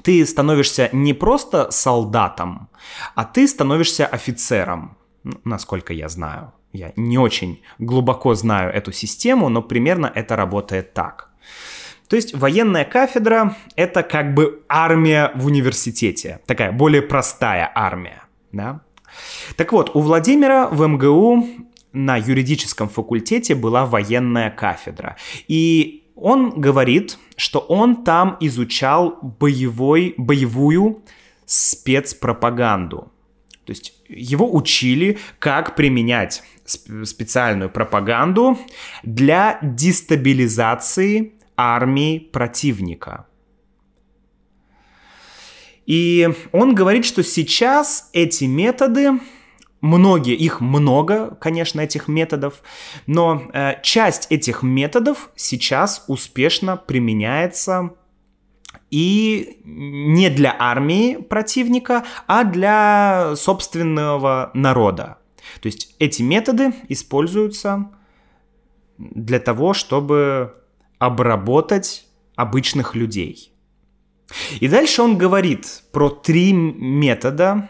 ты 0.03 0.27
становишься 0.27 0.89
не 0.93 1.15
просто 1.15 1.71
солдатом, 1.71 2.69
а 3.15 3.25
ты 3.25 3.47
становишься 3.47 4.05
офицером, 4.05 4.97
насколько 5.45 5.93
я 5.93 6.09
знаю. 6.09 6.53
Я 6.75 6.93
не 6.97 7.19
очень 7.19 7.63
глубоко 7.79 8.35
знаю 8.35 8.73
эту 8.75 8.91
систему, 8.93 9.49
но 9.49 9.63
примерно 9.63 10.11
это 10.13 10.35
работает 10.35 10.93
так. 10.93 11.31
То 12.09 12.17
есть 12.17 12.35
военная 12.35 12.85
кафедра— 12.85 13.57
это 13.77 14.03
как 14.03 14.35
бы 14.35 14.65
армия 14.69 15.31
в 15.37 15.47
университете, 15.47 16.41
такая 16.47 16.73
более 16.73 17.01
простая 17.01 17.71
армия. 17.75 18.25
Да? 18.51 18.81
Так 19.57 19.73
вот, 19.73 19.95
у 19.95 20.01
Владимира 20.01 20.67
в 20.67 20.85
МГУ 20.85 21.47
на 21.93 22.17
юридическом 22.17 22.89
факультете 22.89 23.55
была 23.55 23.87
военная 23.87 24.51
кафедра. 24.51 25.17
И 25.47 26.11
он 26.17 26.61
говорит, 26.61 27.19
что 27.37 27.61
он 27.61 28.03
там 28.03 28.37
изучал 28.41 29.19
боевой, 29.23 30.15
боевую 30.19 31.05
спецпропаганду. 31.47 33.13
То 33.65 33.71
есть 33.71 33.95
его 34.09 34.55
учили, 34.55 35.19
как 35.39 35.75
применять 35.77 36.43
специальную 36.67 37.71
пропаганду 37.71 38.59
для 39.03 39.59
дестабилизации 39.63 41.35
армии 41.57 42.19
противника. 42.19 43.27
И 45.87 46.29
он 46.53 46.75
говорит, 46.75 47.05
что 47.05 47.23
сейчас 47.23 48.09
эти 48.13 48.45
методы, 48.45 49.21
многие, 49.81 50.35
их 50.35 50.61
много, 50.61 51.35
конечно, 51.35 51.81
этих 51.81 52.09
методов, 52.09 52.63
но 53.07 53.43
э, 53.53 53.83
часть 53.83 54.27
этих 54.31 54.63
методов 54.63 55.31
сейчас 55.37 56.05
успешно 56.09 56.79
применяется 56.79 57.91
и 58.95 59.59
не 59.65 60.31
для 60.31 60.55
армии 60.57 61.17
противника, 61.17 62.05
а 62.29 62.45
для 62.45 63.35
собственного 63.35 64.53
народа. 64.55 65.19
То 65.61 65.67
есть 65.67 65.97
эти 65.99 66.23
методы 66.23 66.73
используются 66.89 67.91
для 68.97 69.41
того, 69.41 69.75
чтобы 69.75 70.55
обработать 71.01 72.07
обычных 72.37 72.95
людей. 72.95 73.53
И 74.61 74.69
дальше 74.69 75.03
он 75.03 75.19
говорит 75.19 75.83
про 75.91 76.09
три 76.09 76.53
метода, 76.53 77.69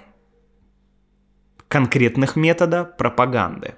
конкретных 1.68 2.36
метода 2.36 2.84
пропаганды. 2.84 3.76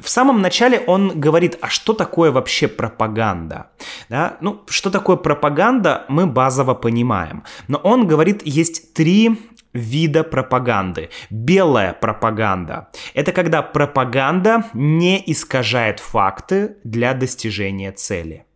В 0.00 0.08
самом 0.08 0.40
начале 0.40 0.80
он 0.80 1.20
говорит, 1.20 1.58
а 1.60 1.68
что 1.68 1.92
такое 1.92 2.30
вообще 2.30 2.68
пропаганда? 2.68 3.70
Да? 4.08 4.36
Ну, 4.40 4.62
что 4.68 4.90
такое 4.90 5.16
пропаганда, 5.16 6.04
мы 6.08 6.26
базово 6.26 6.74
понимаем. 6.74 7.44
Но 7.68 7.78
он 7.78 8.06
говорит, 8.06 8.42
есть 8.44 8.94
три 8.94 9.38
вида 9.72 10.22
пропаганды. 10.22 11.10
Белая 11.30 11.92
пропаганда– 11.92 12.88
это 13.14 13.32
когда 13.32 13.62
пропаганда 13.62 14.64
не 14.72 15.22
искажает 15.26 16.00
факты 16.00 16.76
для 16.84 17.12
достижения 17.12 17.92
цели. 17.92 18.46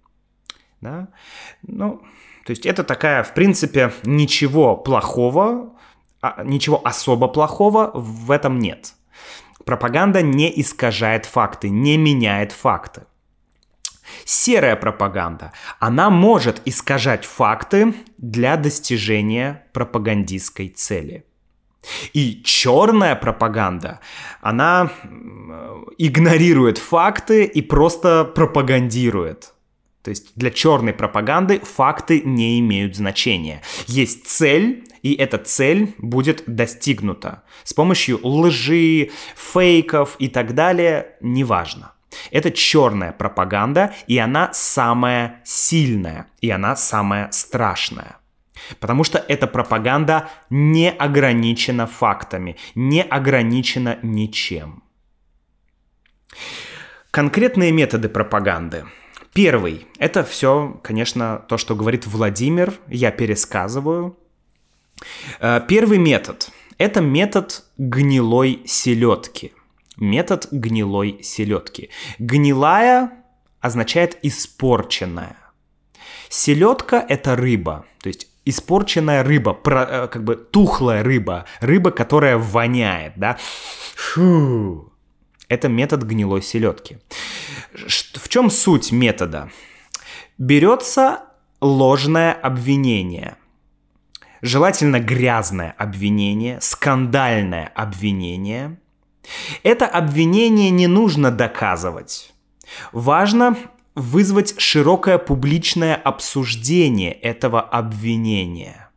Да? 0.81 1.09
Ну, 1.63 2.03
то 2.47 2.51
есть 2.51 2.65
это 2.65 2.85
такая, 2.85 3.25
в 3.25 3.35
принципе, 3.35 3.93
ничего 4.05 4.77
плохого, 4.77 5.75
а, 6.21 6.43
ничего 6.45 6.81
особо 6.85 7.29
плохого 7.29 7.91
в 7.95 8.31
этом 8.31 8.59
нет. 8.59 8.95
Пропаганда 9.69 10.23
не 10.23 10.51
искажает 10.63 11.27
факты, 11.27 11.69
не 11.69 11.99
меняет 11.99 12.53
факты. 12.53 13.03
Серая 14.25 14.77
пропаганда, 14.77 15.53
она 15.79 16.09
может 16.09 16.63
искажать 16.65 17.27
факты 17.27 17.93
для 18.17 18.57
достижения 18.57 19.67
пропагандистской 19.75 20.71
цели. 20.71 21.27
И 22.15 22.43
черная 22.43 23.15
пропаганда, 23.15 24.01
она 24.41 24.91
игнорирует 25.99 26.79
факты 26.79 27.45
и 27.45 27.61
просто 27.61 28.25
пропагандирует. 28.25 29.53
То 30.03 30.09
есть 30.09 30.33
для 30.35 30.51
черной 30.51 30.95
пропаганды 30.95 31.59
факты 31.59 32.23
не 32.23 32.59
имеют 32.61 32.97
значения. 32.97 33.61
Есть 33.87 34.29
цель, 34.29 34.88
и 35.09 35.15
эта 35.15 35.39
цель 35.39 35.95
будет 35.99 36.45
достигнута 36.47 37.43
с 37.65 37.73
помощью 37.73 38.21
лжи, 38.23 39.11
фейков 39.35 40.17
и 40.19 40.29
так 40.29 40.55
далее, 40.55 41.17
неважно. 41.23 41.93
Это 42.31 42.51
черная 42.51 43.13
пропаганда, 43.13 43.95
и 44.07 44.19
она 44.19 44.51
самая 44.53 45.41
сильная, 45.45 46.27
и 46.43 46.51
она 46.51 46.77
самая 46.77 47.31
страшная. 47.31 48.19
Потому 48.81 49.03
что 49.05 49.19
эта 49.19 49.47
пропаганда 49.47 50.29
не 50.51 50.91
ограничена 50.91 51.87
фактами, 51.87 52.57
не 52.75 53.03
ограничена 53.03 53.99
ничем. 54.03 54.83
Конкретные 57.11 57.73
методы 57.73 58.11
пропаганды. 58.11 58.85
Первый. 59.33 59.87
Это 59.99 60.23
все, 60.25 60.79
конечно, 60.83 61.45
то, 61.49 61.57
что 61.57 61.75
говорит 61.75 62.07
Владимир, 62.07 62.75
я 62.89 63.11
пересказываю. 63.11 64.19
Э, 65.41 65.61
первый 65.67 65.99
метод. 65.99 66.51
Это 66.79 67.01
метод 67.01 67.65
гнилой 67.77 68.63
селедки. 68.67 69.53
Метод 69.97 70.49
гнилой 70.51 71.23
селедки. 71.23 71.91
Гнилая 72.19 73.11
означает 73.61 74.19
испорченная. 74.23 75.37
Селедка– 76.29 77.05
это 77.09 77.37
рыба, 77.37 77.87
то 78.03 78.09
есть 78.09 78.29
испорченная 78.45 79.25
рыба, 79.25 79.59
э, 79.65 80.09
как 80.09 80.25
бы 80.25 80.37
тухлая 80.37 81.03
рыба, 81.03 81.47
рыба, 81.61 81.91
которая 81.91 82.37
воняет, 82.39 83.15
да. 83.17 83.39
Фу. 83.97 84.93
Это 85.49 85.69
метод 85.69 86.03
гнилой 86.03 86.43
селедки. 86.43 86.99
В 87.75 88.29
чем 88.29 88.51
суть 88.51 88.93
метода? 88.93 89.51
Берется 90.37 91.23
ложное 91.61 92.33
обвинение. 92.33 93.38
Желательно 94.43 95.01
грязное 95.01 95.75
обвинение, 95.79 96.61
скандальное 96.61 97.73
обвинение. 97.75 98.79
Это 99.63 99.87
обвинение 99.87 100.71
не 100.71 100.87
нужно 100.87 101.31
доказывать. 101.31 102.33
Важно 102.93 103.57
вызвать 103.95 104.59
широкое 104.61 105.19
публичное 105.19 105.97
обсуждение 105.97 107.13
этого 107.13 107.61
обвинения. 107.61 108.91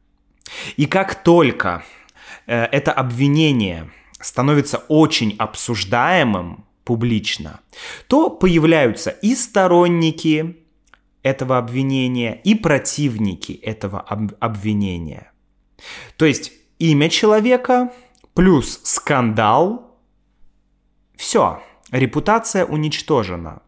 И 0.78 0.86
как 0.86 1.24
только 1.24 1.84
э, 2.46 2.66
это 2.66 2.92
обвинение 2.92 3.90
становится 4.20 4.78
очень 4.90 5.36
обсуждаемым 5.40 6.66
публично, 6.84 7.62
то 8.08 8.30
появляются 8.30 9.10
и 9.10 9.36
сторонники 9.36 10.58
этого 11.24 11.58
обвинения, 11.58 12.40
и 12.44 12.56
противники 12.56 13.54
этого 13.54 14.02
об- 14.02 14.34
обвинения. 14.40 15.31
То 16.18 16.26
есть 16.26 16.52
имя 16.80 17.10
человека 17.10 17.92
плюс 18.34 18.80
скандал, 18.84 19.98
все, 21.16 21.62
репутация 21.92 22.66
уничтожена 22.66 23.62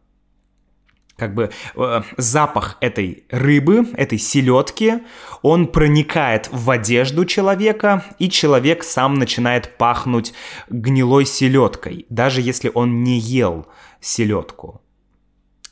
как 1.16 1.36
бы 1.36 1.52
э, 1.76 2.02
запах 2.18 2.78
этой 2.82 3.26
рыбы, 3.30 3.88
этой 3.94 4.18
селедки, 4.18 5.04
он 5.42 5.68
проникает 5.68 6.50
в 6.52 6.70
одежду 6.70 7.26
человека, 7.26 8.04
и 8.20 8.30
человек 8.30 8.84
сам 8.84 9.14
начинает 9.16 9.78
пахнуть 9.78 10.34
гнилой 10.70 11.26
селедкой, 11.26 12.06
даже 12.10 12.42
если 12.42 12.72
он 12.74 13.04
не 13.04 13.20
ел 13.20 13.68
селедку. 14.02 14.82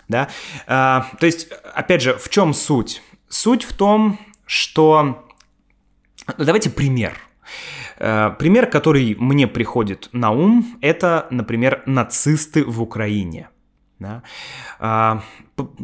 Да? 0.07 0.29
А, 0.67 1.07
то 1.19 1.25
есть, 1.25 1.49
опять 1.73 2.01
же, 2.01 2.17
в 2.17 2.29
чем 2.29 2.53
суть? 2.53 3.01
Суть 3.27 3.63
в 3.63 3.73
том, 3.73 4.19
что... 4.45 5.25
Давайте 6.37 6.69
пример. 6.69 7.13
Э, 7.97 8.31
пример, 8.37 8.67
который 8.67 9.15
мне 9.19 9.47
приходит 9.47 10.09
на 10.11 10.31
ум, 10.31 10.77
это, 10.81 11.27
например, 11.31 11.83
нацисты 11.85 12.63
в 12.63 12.81
Украине– 12.81 13.49
да? 14.01 14.23
А, 14.79 15.21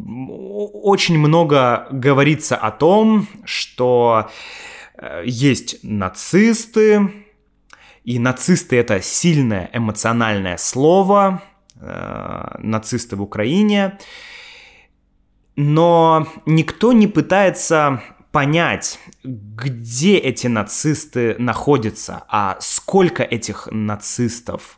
очень 0.03 1.19
много 1.19 1.87
говорится 1.91 2.57
о 2.57 2.71
том, 2.71 3.27
что 3.45 4.29
э, 4.97 5.21
есть 5.25 5.79
нацисты, 5.83 7.13
и 8.03 8.17
нацисты 8.17 8.77
это 8.77 9.01
сильное 9.01 9.69
эмоциональное 9.71 10.57
слово, 10.57 11.43
э, 11.75 12.55
нацисты 12.57 13.15
в 13.15 13.21
Украине, 13.21 13.99
но 15.55 16.27
никто 16.47 16.93
не 16.93 17.05
пытается 17.05 18.01
понять, 18.31 18.99
где 19.23 20.17
эти 20.17 20.47
нацисты 20.47 21.35
находятся, 21.39 22.23
а 22.29 22.57
сколько 22.59 23.23
этих 23.23 23.67
нацистов, 23.71 24.77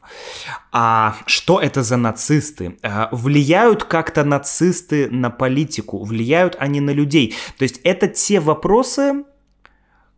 а 0.71 1.15
что 1.25 1.59
это 1.59 1.83
за 1.83 1.97
нацисты, 1.97 2.77
а 2.83 3.09
влияют 3.11 3.83
как-то 3.83 4.23
нацисты 4.23 5.09
на 5.09 5.29
политику, 5.29 6.03
влияют 6.03 6.55
они 6.59 6.79
на 6.79 6.91
людей. 6.91 7.35
То 7.57 7.63
есть 7.63 7.81
это 7.83 8.07
те 8.07 8.39
вопросы, 8.39 9.23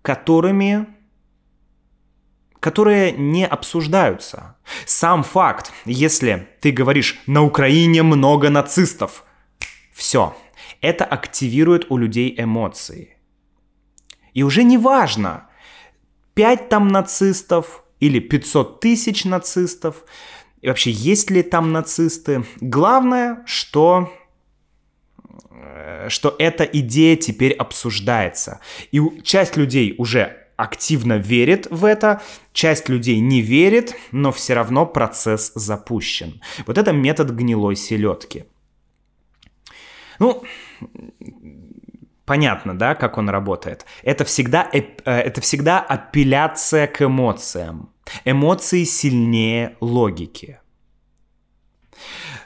которыми 0.02 0.88
которые 2.62 3.12
не 3.12 3.46
обсуждаются. 3.46 4.56
Сам 4.86 5.24
факт, 5.24 5.74
если 5.86 6.48
ты 6.62 6.72
говоришь 6.72 7.20
«на 7.26 7.44
Украине 7.44 8.04
много 8.04 8.52
нацистов», 8.52 9.26
все, 9.91 10.38
это 10.80 11.04
активирует 11.04 11.88
у 11.89 11.98
людей 11.98 12.34
эмоции. 12.38 13.17
И 14.34 14.44
уже 14.44 14.63
не 14.63 14.78
важно, 14.78 15.48
5 16.36 16.70
там 16.70 16.88
нацистов 16.88 17.84
или 18.00 18.20
500 18.20 18.80
тысяч 18.80 19.26
нацистов, 19.26 20.06
и 20.62 20.67
вообще 20.67 20.91
есть 20.91 21.32
ли 21.32 21.44
там 21.44 21.72
нацисты. 21.72 22.46
Главное, 22.60 23.44
что 23.46 24.12
э, 25.50 26.08
что 26.10 26.36
эта 26.38 26.63
идея 26.63 27.15
теперь 27.15 27.54
обсуждается. 27.54 28.60
И 28.91 29.02
часть 29.24 29.58
людей 29.58 29.96
уже 29.98 30.38
активно 30.56 31.17
верит 31.17 31.67
в 31.72 31.86
это, 31.86 32.22
часть 32.54 32.89
людей 32.89 33.20
не 33.20 33.41
верит, 33.41 33.96
но 34.12 34.32
все 34.32 34.54
равно 34.54 34.86
процесс 34.86 35.52
запущен. 35.56 36.41
Вот 36.67 36.78
это 36.78 36.91
метод 36.91 37.32
гнилой 37.32 37.76
селедки. 37.76 38.46
Ну, 40.20 40.44
понятно, 42.25 42.77
да, 42.77 42.95
как 42.95 43.17
он 43.17 43.29
работает. 43.29 43.86
Это 44.03 44.25
всегда, 44.25 44.69
э, 44.73 44.81
это 45.05 45.41
всегда 45.41 45.79
апелляция 45.79 46.88
к 46.88 47.01
эмоциям. 47.01 47.89
Эмоции 48.25 48.84
сильнее 48.84 49.75
логики. 49.81 50.60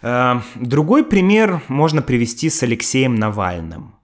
Э, 0.02 0.42
другой 0.56 1.04
пример 1.04 1.62
можно 1.68 2.02
привести 2.02 2.50
с 2.50 2.64
Алексеем 2.64 3.16
Навальным. 3.16 3.96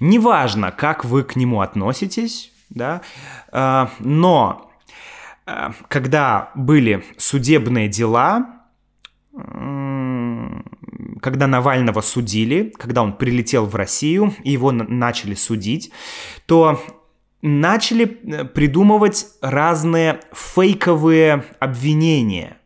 Неважно, 0.00 0.70
как 0.70 1.04
вы 1.04 1.24
к 1.24 1.36
нему 1.36 1.60
относитесь, 1.60 2.52
да, 2.68 3.00
э, 3.52 3.86
но 4.00 4.68
когда 5.88 6.50
были 6.54 7.04
судебные 7.16 7.88
дела, 7.88 8.62
когда 11.20 11.46
Навального 11.46 12.00
судили, 12.00 12.72
когда 12.78 13.02
он 13.02 13.14
прилетел 13.14 13.66
в 13.66 13.74
Россию 13.74 14.34
и 14.44 14.52
его 14.52 14.72
начали 14.72 15.34
судить, 15.34 15.90
то 16.46 16.80
начали 17.42 18.04
э, 18.24 18.44
придумывать 18.44 19.26
разные 19.40 20.20
фейковые 20.32 21.44
обвинения. 21.58 22.56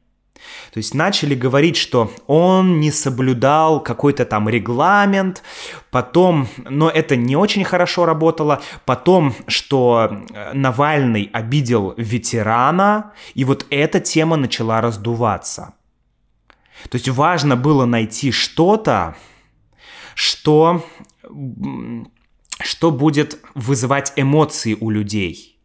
То 0.72 0.79
есть 0.79 0.94
начали 0.94 1.35
говорить, 1.35 1.77
что 1.77 2.12
он 2.27 2.81
не 2.81 2.90
соблюдал 2.90 3.83
какой-то 3.83 4.27
там 4.27 4.46
регламент, 4.49 5.42
потом, 5.90 6.49
но 6.68 6.90
это 6.90 7.16
не 7.16 7.35
очень 7.35 7.64
хорошо 7.64 8.05
работало, 8.05 8.61
потом, 8.85 9.35
что 9.46 10.11
э, 10.11 10.53
Навальный 10.53 11.31
обидел 11.33 11.94
ветерана, 11.96 13.12
и 13.35 13.44
вот 13.44 13.66
эта 13.70 14.01
тема 14.01 14.37
начала 14.37 14.83
раздуваться. 14.83 15.72
То 16.88 16.96
есть 16.96 17.08
важно 17.08 17.56
было 17.56 17.84
найти 17.84 18.30
что-то, 18.30 19.16
что, 20.14 20.84
что 22.60 22.90
будет 22.90 23.40
вызывать 23.54 24.12
эмоции 24.16 24.76
у 24.78 24.90
людей. 24.90 25.56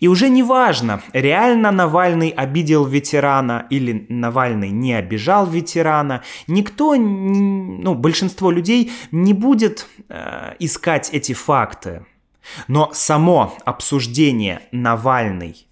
И 0.00 0.08
уже 0.08 0.28
не 0.28 0.42
важно, 0.42 1.00
реально 1.12 1.70
Навальный 1.70 2.30
обидел 2.30 2.84
ветерана 2.84 3.66
или 3.70 4.06
Навальный 4.08 4.70
не 4.70 4.94
обижал 4.94 5.46
ветерана, 5.46 6.22
никто, 6.48 6.94
ну, 6.96 7.94
большинство 7.94 8.50
людей 8.50 8.92
не 9.12 9.32
будет 9.32 9.86
э, 10.08 10.54
искать 10.58 11.10
эти 11.12 11.32
факты. 11.32 12.04
Но 12.66 12.90
само 12.92 13.56
обсуждение 13.64 14.62
Навальный 14.72 15.66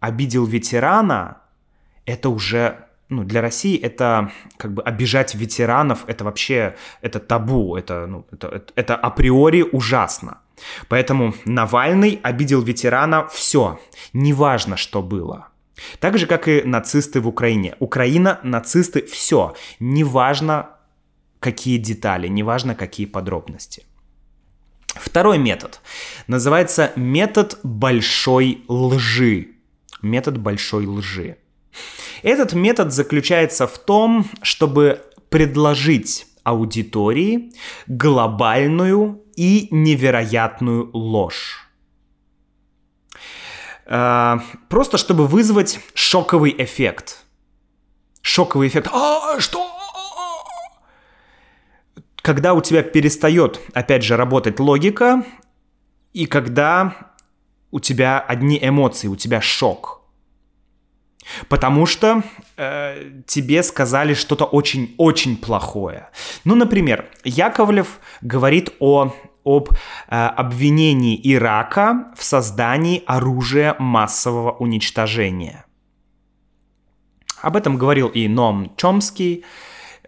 обидел 0.00 0.46
ветерана, 0.46 1.42
это 2.06 2.30
уже 2.30 2.86
ну, 3.08 3.24
для 3.24 3.40
России 3.40 3.78
это 3.78 4.30
как 4.56 4.72
бы 4.72 4.82
обижать 4.82 5.34
ветеранов, 5.34 6.04
это 6.06 6.24
вообще, 6.24 6.74
это 7.02 7.20
табу, 7.20 7.76
это, 7.76 8.06
ну, 8.06 8.26
это, 8.32 8.64
это, 8.74 8.96
априори 8.96 9.62
ужасно. 9.62 10.38
Поэтому 10.88 11.34
Навальный 11.44 12.20
обидел 12.22 12.62
ветерана 12.62 13.26
все, 13.26 13.78
неважно, 14.12 14.76
что 14.76 15.02
было. 15.02 15.48
Так 15.98 16.18
же, 16.18 16.26
как 16.26 16.48
и 16.48 16.62
нацисты 16.62 17.20
в 17.20 17.28
Украине. 17.28 17.74
Украина, 17.80 18.38
нацисты, 18.42 19.02
все, 19.02 19.54
неважно, 19.80 20.70
какие 21.40 21.78
детали, 21.78 22.28
неважно, 22.28 22.74
какие 22.74 23.06
подробности. 23.06 23.84
Второй 24.94 25.38
метод 25.38 25.80
называется 26.28 26.92
метод 26.96 27.58
большой 27.64 28.64
лжи. 28.68 29.48
Метод 30.02 30.38
большой 30.38 30.86
лжи. 30.86 31.36
Этот 32.24 32.54
метод 32.54 32.90
заключается 32.90 33.66
в 33.66 33.76
том, 33.76 34.24
чтобы 34.40 35.04
предложить 35.28 36.26
аудитории 36.42 37.52
глобальную 37.86 39.22
и 39.36 39.68
невероятную 39.70 40.88
ложь. 40.94 41.68
Э, 43.84 44.38
просто 44.70 44.96
чтобы 44.96 45.26
вызвать 45.26 45.80
шоковый 45.92 46.54
эффект. 46.56 47.26
Шоковый 48.22 48.68
эффект. 48.68 48.88
А, 48.90 49.38
что? 49.38 49.70
Когда 52.22 52.54
у 52.54 52.62
тебя 52.62 52.82
перестает, 52.82 53.60
опять 53.74 54.02
же, 54.02 54.16
работать 54.16 54.58
логика, 54.60 55.26
и 56.14 56.24
когда 56.24 56.94
у 57.70 57.80
тебя 57.80 58.18
одни 58.18 58.58
эмоции, 58.62 59.08
у 59.08 59.16
тебя 59.16 59.42
шок. 59.42 60.03
Потому 61.48 61.86
что 61.86 62.22
э, 62.56 63.10
тебе 63.26 63.62
сказали 63.62 64.14
что-то 64.14 64.44
очень-очень 64.44 65.36
плохое. 65.36 66.08
Ну, 66.44 66.54
например, 66.54 67.06
Яковлев 67.24 67.98
говорит 68.20 68.72
о, 68.78 69.14
об 69.44 69.70
э, 69.70 69.76
обвинении 70.08 71.20
Ирака 71.22 72.12
в 72.16 72.24
создании 72.24 73.02
оружия 73.06 73.76
массового 73.78 74.52
уничтожения. 74.52 75.64
Об 77.42 77.56
этом 77.56 77.76
говорил 77.76 78.08
и 78.08 78.26
Ном 78.26 78.72
Чомский, 78.76 79.44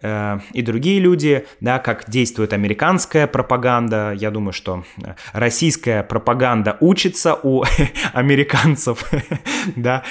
Э, 0.01 0.39
и 0.53 0.61
другие 0.61 0.99
люди, 0.99 1.45
да, 1.59 1.79
как 1.79 2.09
действует 2.09 2.53
американская 2.53 3.27
пропаганда. 3.27 4.13
Я 4.15 4.31
думаю, 4.31 4.53
что 4.53 4.83
э, 5.03 5.15
российская 5.33 6.03
пропаганда 6.03 6.77
учится 6.79 7.37
у 7.41 7.63
американцев, 8.13 9.09
да, 9.75 10.03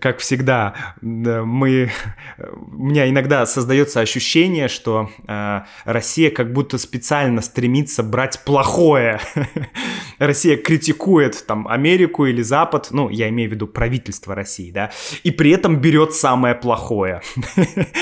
как 0.00 0.18
всегда. 0.18 0.74
Мы, 1.00 1.90
у 2.38 2.84
меня 2.84 3.08
иногда 3.08 3.46
создается 3.46 4.00
ощущение, 4.00 4.68
что 4.68 5.10
э, 5.26 5.60
Россия 5.84 6.30
как 6.30 6.52
будто 6.52 6.78
специально 6.78 7.40
стремится 7.40 8.02
брать 8.02 8.40
плохое. 8.44 9.20
Россия 10.18 10.56
критикует 10.56 11.46
там 11.46 11.66
Америку 11.68 12.26
или 12.26 12.42
Запад, 12.42 12.88
ну, 12.90 13.08
я 13.08 13.28
имею 13.30 13.50
в 13.50 13.52
виду 13.54 13.66
правительство 13.66 14.34
России, 14.34 14.70
да, 14.70 14.90
и 15.22 15.30
при 15.30 15.50
этом 15.50 15.76
берет 15.76 16.14
самое 16.14 16.54
плохое. 16.54 17.22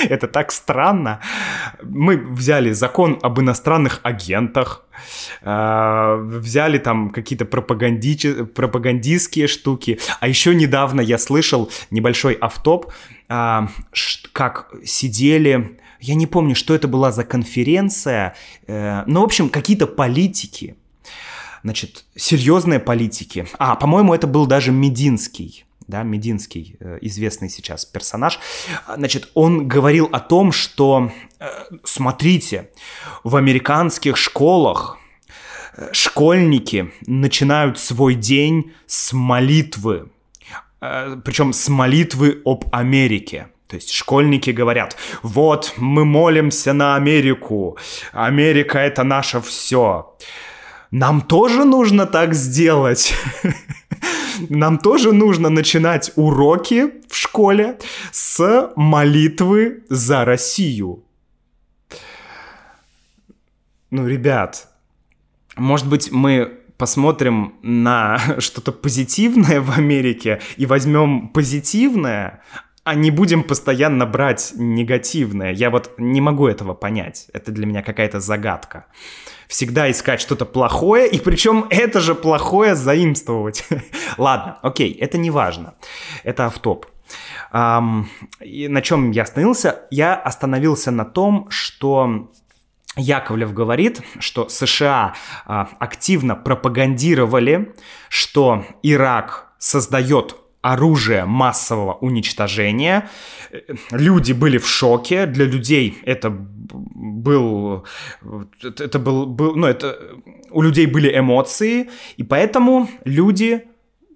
Это 0.09 0.27
так 0.27 0.51
странно, 0.51 1.12
мы 1.81 2.17
взяли 2.17 2.71
закон 2.71 3.19
об 3.21 3.39
иностранных 3.39 3.99
агентах, 4.03 4.85
э, 5.41 6.15
взяли 6.23 6.77
там 6.77 7.09
какие-то 7.09 7.45
пропагандичи... 7.45 8.45
пропагандистские 8.45 9.47
штуки. 9.47 9.99
А 10.19 10.27
еще 10.27 10.55
недавно 10.55 11.01
я 11.01 11.17
слышал 11.17 11.71
небольшой 11.91 12.33
автоп, 12.33 12.91
э, 13.29 13.59
как 14.31 14.71
сидели... 14.85 15.79
Я 15.99 16.15
не 16.15 16.27
помню, 16.27 16.53
что 16.53 16.75
это 16.75 16.89
была 16.89 17.13
за 17.13 17.23
конференция, 17.23 18.35
э, 18.67 19.03
но, 19.07 19.21
в 19.21 19.23
общем, 19.23 19.49
какие-то 19.49 19.87
политики, 19.87 20.75
значит, 21.63 22.03
серьезные 22.15 22.79
политики. 22.79 23.47
А, 23.57 23.75
по-моему, 23.75 24.13
это 24.13 24.27
был 24.27 24.45
даже 24.45 24.73
Мединский 24.73 25.65
да, 25.87 26.03
Мединский, 26.03 26.77
э, 26.79 26.97
известный 27.01 27.49
сейчас 27.49 27.85
персонаж, 27.85 28.39
значит, 28.95 29.29
он 29.33 29.67
говорил 29.67 30.09
о 30.11 30.19
том, 30.19 30.51
что, 30.51 31.11
э, 31.39 31.47
смотрите, 31.83 32.69
в 33.23 33.35
американских 33.35 34.17
школах 34.17 34.97
э, 35.75 35.89
школьники 35.91 36.91
начинают 37.07 37.79
свой 37.79 38.15
день 38.15 38.73
с 38.85 39.13
молитвы, 39.13 40.09
причем 40.79 41.53
с 41.53 41.69
молитвы 41.69 42.41
об 42.43 42.65
Америке. 42.73 43.47
То 43.67 43.77
есть 43.77 43.91
школьники 43.91 44.49
говорят, 44.51 44.97
вот 45.23 45.73
мы 45.77 46.03
молимся 46.03 46.73
на 46.73 46.95
Америку, 46.95 47.77
Америка 48.11 48.79
это 48.79 49.03
наше 49.03 49.39
все. 49.41 50.15
Нам 50.91 51.21
тоже 51.21 51.65
нужно 51.65 52.05
так 52.05 52.35
сделать. 52.35 53.15
Нам 54.49 54.77
тоже 54.77 55.11
нужно 55.11 55.49
начинать 55.49 56.11
уроки 56.15 56.91
в 57.09 57.15
школе 57.15 57.77
с 58.11 58.71
молитвы 58.75 59.83
за 59.89 60.25
Россию. 60.25 61.03
Ну, 63.91 64.07
ребят, 64.07 64.69
может 65.55 65.87
быть, 65.87 66.11
мы 66.11 66.59
посмотрим 66.77 67.53
на 67.61 68.17
что-то 68.39 68.71
позитивное 68.71 69.61
в 69.61 69.77
Америке 69.77 70.41
и 70.57 70.65
возьмем 70.65 71.29
позитивное, 71.29 72.41
а 72.83 72.95
не 72.95 73.11
будем 73.11 73.43
постоянно 73.43 74.05
брать 74.05 74.53
негативное. 74.55 75.53
Я 75.53 75.69
вот 75.69 75.91
не 75.97 76.21
могу 76.21 76.47
этого 76.47 76.73
понять. 76.73 77.27
Это 77.33 77.51
для 77.51 77.65
меня 77.65 77.81
какая-то 77.81 78.19
загадка 78.19 78.87
всегда 79.47 79.89
искать 79.89 80.21
что-то 80.21 80.45
плохое, 80.45 81.07
и 81.07 81.19
причем 81.19 81.65
это 81.69 81.99
же 81.99 82.15
плохое 82.15 82.75
заимствовать. 82.75 83.65
Ладно, 84.17 84.59
окей, 84.61 84.91
это 84.93 85.17
не 85.17 85.31
важно. 85.31 85.75
Это 86.23 86.45
автоп. 86.45 86.85
Um, 87.51 88.05
и 88.39 88.67
на 88.67 88.81
чем 88.81 89.11
я 89.11 89.23
остановился? 89.23 89.81
Я 89.91 90.15
остановился 90.15 90.89
на 90.89 91.05
том, 91.05 91.47
что 91.49 92.31
Яковлев 92.95 93.53
говорит, 93.53 94.01
что 94.19 94.49
США 94.49 95.15
а, 95.45 95.69
активно 95.79 96.35
пропагандировали, 96.35 97.73
что 98.09 98.65
Ирак 98.83 99.53
создает 99.57 100.35
оружие 100.63 101.25
массового 101.25 101.93
уничтожения. 101.93 103.09
Люди 103.91 104.33
были 104.33 104.57
в 104.57 104.67
шоке. 104.67 105.27
Для 105.27 105.45
людей 105.45 105.99
это 106.03 106.31
был, 106.31 107.85
это 108.61 108.97
был, 108.97 109.27
был, 109.27 109.55
ну 109.55 109.67
это 109.67 109.99
у 110.49 110.61
людей 110.61 110.87
были 110.87 111.15
эмоции, 111.15 111.89
и 112.17 112.23
поэтому 112.23 112.89
люди 113.03 113.65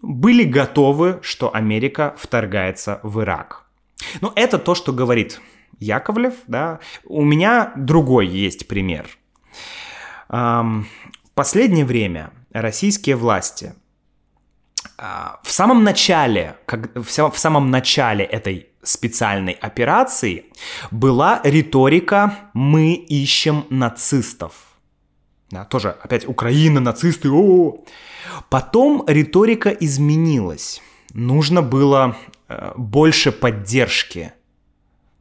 были 0.01 0.43
готовы, 0.43 1.19
что 1.21 1.53
Америка 1.53 2.15
вторгается 2.17 3.01
в 3.03 3.21
Ирак. 3.21 3.65
Ну 4.21 4.31
это 4.35 4.57
то, 4.57 4.73
что 4.73 4.93
говорит 4.93 5.41
Яковлев, 5.79 6.33
да. 6.47 6.79
У 7.03 7.25
меня 7.25 7.73
другой 7.75 8.27
есть 8.27 8.67
пример. 8.67 9.05
В 10.29 10.85
последнее 11.35 11.85
время 11.85 12.31
российские 12.53 13.17
власти 13.17 13.73
в 14.97 15.51
самом 15.51 15.83
начале, 15.83 16.55
как, 16.65 16.95
в, 16.95 17.37
самом 17.37 17.71
начале 17.71 18.23
этой 18.25 18.69
специальной 18.83 19.53
операции 19.53 20.45
была 20.91 21.41
риторика 21.43 22.35
«мы 22.53 22.93
ищем 22.93 23.65
нацистов». 23.69 24.53
Да, 25.49 25.65
тоже 25.65 25.95
опять 26.01 26.27
Украина, 26.27 26.79
нацисты, 26.79 27.29
о, 27.29 27.83
Потом 28.49 29.03
риторика 29.07 29.69
изменилась. 29.69 30.81
Нужно 31.13 31.61
было 31.61 32.15
э, 32.47 32.73
больше 32.75 33.31
поддержки 33.31 34.33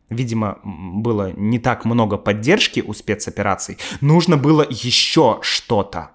Видимо, 0.09 0.59
было 0.63 1.33
не 1.33 1.59
так 1.59 1.85
много 1.85 2.17
поддержки 2.17 2.81
у 2.81 2.95
спецопераций, 2.95 3.79
нужно 4.01 4.37
было 4.37 4.65
еще 4.69 5.39
что-то. 5.43 6.13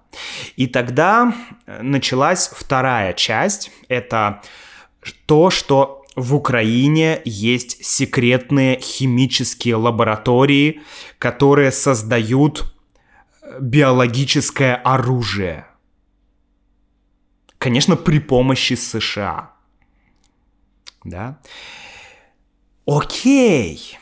И 0.56 0.66
тогда 0.66 1.34
э, 1.66 1.82
началась 1.82 2.48
вторая 2.48 3.12
часть, 3.12 3.70
это 3.88 4.40
то, 5.26 5.50
что 5.50 6.04
в 6.16 6.34
Украине 6.34 7.20
есть 7.26 7.84
секретные 7.84 8.80
химические 8.80 9.76
лаборатории, 9.76 10.80
которые 11.18 11.70
создают 11.70 12.74
э, 13.42 13.58
биологическое 13.60 14.74
оружие. 14.76 15.66
Конечно, 17.58 17.96
при 17.96 18.18
помощи 18.20 18.74
США. 18.74 19.52
Да? 21.04 21.38
Окей. 22.86 23.98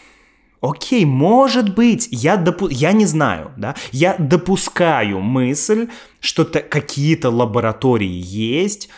Окей, 0.61 1.07
может 1.07 1.75
быть, 1.75 2.09
я, 2.11 2.37
допу- 2.37 2.71
я 2.71 2.93
не 2.93 3.07
знаю, 3.07 3.53
да, 3.57 3.75
я 3.93 4.15
допускаю 4.19 5.21
мысль, 5.21 5.89
что 6.21 6.45
какие-то 6.45 7.31
лаборатории 7.31 8.21
есть, 8.23 8.91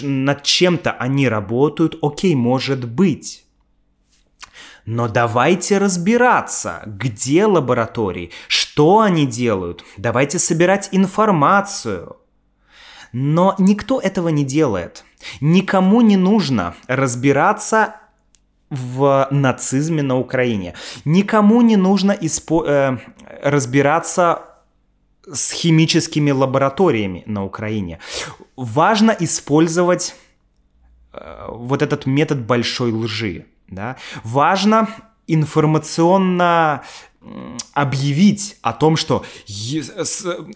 над 0.00 0.42
чем-то 0.42 0.90
они 0.90 1.28
работают, 1.28 1.96
окей, 2.02 2.34
может 2.34 2.84
быть. 2.88 3.44
Но 4.86 5.06
давайте 5.08 5.78
разбираться, 5.78 6.82
где 6.84 7.46
лаборатории, 7.46 8.32
что 8.48 9.00
они 9.00 9.24
делают. 9.24 9.84
Давайте 9.96 10.40
собирать 10.40 10.88
информацию. 10.90 12.16
Но 13.12 13.54
никто 13.58 14.00
этого 14.00 14.28
не 14.28 14.44
делает. 14.44 15.04
Никому 15.40 16.00
не 16.00 16.16
нужно 16.16 16.74
разбираться 16.88 17.94
в 18.74 19.28
нацизме 19.30 20.02
на 20.02 20.18
Украине. 20.18 20.74
Никому 21.04 21.62
не 21.62 21.76
нужно 21.76 22.12
испо- 22.12 22.64
э, 22.66 22.98
разбираться 23.42 24.42
с 25.32 25.52
химическими 25.52 26.30
лабораториями 26.30 27.22
на 27.26 27.44
Украине. 27.44 27.98
Важно 28.56 29.16
использовать 29.20 30.14
э, 31.12 31.46
вот 31.48 31.82
этот 31.82 32.06
метод 32.06 32.40
большой 32.46 32.92
лжи. 32.92 33.46
Да? 33.68 33.96
Важно 34.22 34.88
информационно 35.26 36.82
объявить 37.72 38.56
о 38.62 38.72
том, 38.72 38.96
что 38.96 39.24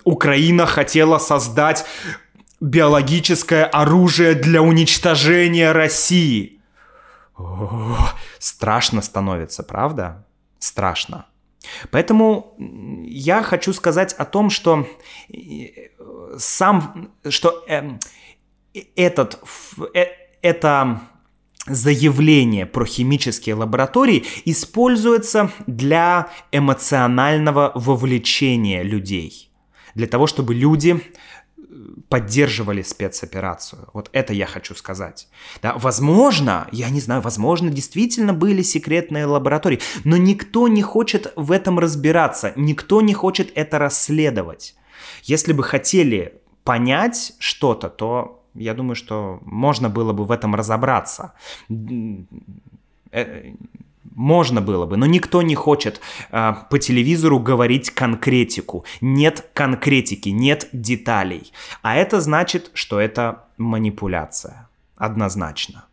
Украина 0.04 0.66
хотела 0.66 1.18
создать 1.18 1.84
биологическое 2.60 3.64
оружие 3.64 4.34
для 4.34 4.62
уничтожения 4.62 5.72
России. 5.72 6.57
Страшно 8.38 9.02
становится, 9.02 9.62
правда? 9.62 10.26
Страшно. 10.58 11.26
Поэтому 11.90 12.54
я 13.04 13.42
хочу 13.42 13.72
сказать 13.72 14.12
о 14.14 14.24
том, 14.24 14.50
что 14.50 14.86
э, 15.28 15.88
сам, 16.38 17.10
что 17.28 17.64
эм, 17.66 17.98
э, 18.74 18.80
этот, 18.96 19.42
э, 19.94 20.06
это 20.40 21.00
заявление 21.66 22.64
про 22.64 22.86
химические 22.86 23.54
лаборатории 23.56 24.24
используется 24.44 25.50
для 25.66 26.28
эмоционального 26.52 27.72
вовлечения 27.74 28.82
людей, 28.82 29.50
для 29.94 30.06
того, 30.06 30.26
чтобы 30.26 30.54
люди 30.54 31.02
поддерживали 32.08 32.82
спецоперацию. 32.82 33.88
Вот 33.92 34.08
это 34.12 34.32
я 34.32 34.46
хочу 34.46 34.74
сказать. 34.74 35.28
Да, 35.62 35.74
возможно, 35.76 36.68
я 36.72 36.90
не 36.90 37.00
знаю, 37.00 37.20
возможно, 37.20 37.70
действительно 37.70 38.32
были 38.32 38.62
секретные 38.62 39.26
лаборатории, 39.26 39.80
но 40.04 40.16
никто 40.16 40.68
не 40.68 40.82
хочет 40.82 41.32
в 41.36 41.52
этом 41.52 41.78
разбираться, 41.78 42.52
никто 42.56 43.02
не 43.02 43.14
хочет 43.14 43.52
это 43.54 43.78
расследовать. 43.78 44.74
Если 45.22 45.52
бы 45.52 45.62
хотели 45.62 46.40
понять 46.64 47.34
что-то, 47.38 47.88
то 47.88 48.44
я 48.54 48.74
думаю, 48.74 48.96
что 48.96 49.40
можно 49.42 49.88
было 49.88 50.12
бы 50.12 50.24
в 50.24 50.30
этом 50.30 50.54
разобраться 50.54 51.34
э, 53.12 53.52
можно 54.18 54.60
было 54.60 54.84
бы, 54.84 54.96
но 54.96 55.06
никто 55.06 55.42
не 55.42 55.54
хочет 55.54 56.00
э, 56.32 56.52
по 56.68 56.78
телевизору 56.80 57.38
говорить 57.38 57.90
конкретику. 57.90 58.84
Нет 59.00 59.48
конкретики, 59.54 60.30
нет 60.30 60.68
деталей. 60.72 61.52
А 61.82 61.94
это 61.94 62.20
значит, 62.20 62.72
что 62.74 62.98
это 62.98 63.44
манипуляция. 63.58 64.68
Однозначно. 64.96 65.86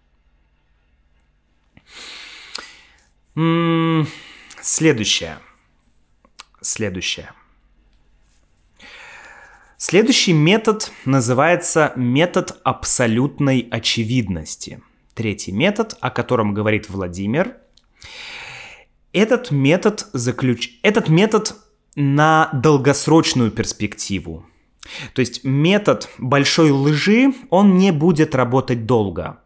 М-м- 3.36 4.08
следующее. 4.60 5.38
Следующее. 6.62 7.32
Следующий 9.78 10.34
метод 10.34 10.92
называется 11.06 11.94
метод 11.96 12.60
абсолютной 12.64 13.68
очевидности. 13.70 14.82
Третий 15.14 15.52
метод, 15.52 15.96
о 16.02 16.10
котором 16.10 16.56
говорит 16.56 16.90
Владимир, 16.90 17.58
этот 19.14 19.52
метод, 19.52 20.08
заключ... 20.14 20.72
Этот 20.84 21.10
метод 21.10 21.56
на 21.96 22.50
долгосрочную 22.54 23.52
перспективу. 23.52 24.46
То 25.14 25.22
есть 25.22 25.44
метод 25.44 26.10
большой 26.18 26.72
лжи, 26.72 27.34
он 27.50 27.78
не 27.78 27.92
будет 27.92 28.36
работать 28.36 28.86
долго. 28.86 29.40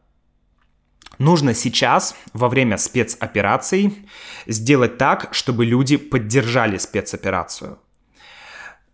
Нужно 1.18 1.54
сейчас, 1.54 2.16
во 2.34 2.50
время 2.50 2.78
спецопераций, 2.78 4.08
сделать 4.48 4.98
так, 4.98 5.34
чтобы 5.34 5.66
люди 5.66 5.98
поддержали 5.98 6.78
спецоперацию. 6.78 7.80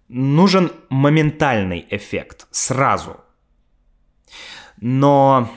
Нужен 0.07 0.71
моментальный 0.89 1.85
эффект, 1.89 2.47
сразу. 2.51 3.21
Но 4.81 5.49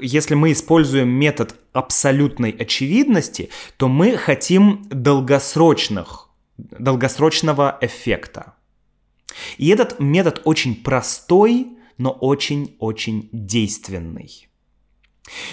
если 0.00 0.34
мы 0.34 0.52
используем 0.52 1.08
метод 1.08 1.56
абсолютной 1.72 2.50
очевидности, 2.50 3.50
то 3.76 3.88
мы 3.88 4.16
хотим 4.16 4.86
долгосрочных, 4.90 6.28
долгосрочного 6.56 7.78
эффекта. 7.80 8.54
И 9.56 9.68
этот 9.68 10.00
метод 10.00 10.42
очень 10.44 10.76
простой, 10.76 11.78
но 11.98 12.10
очень-очень 12.10 13.28
действенный. 13.32 14.48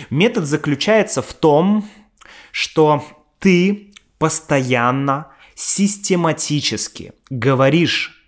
Метод 0.10 0.46
заключается 0.46 1.22
в 1.22 1.34
том, 1.34 1.88
что 2.52 3.04
ты 3.40 3.94
постоянно, 4.18 5.28
систематически 5.56 7.14
говоришь 7.30 8.20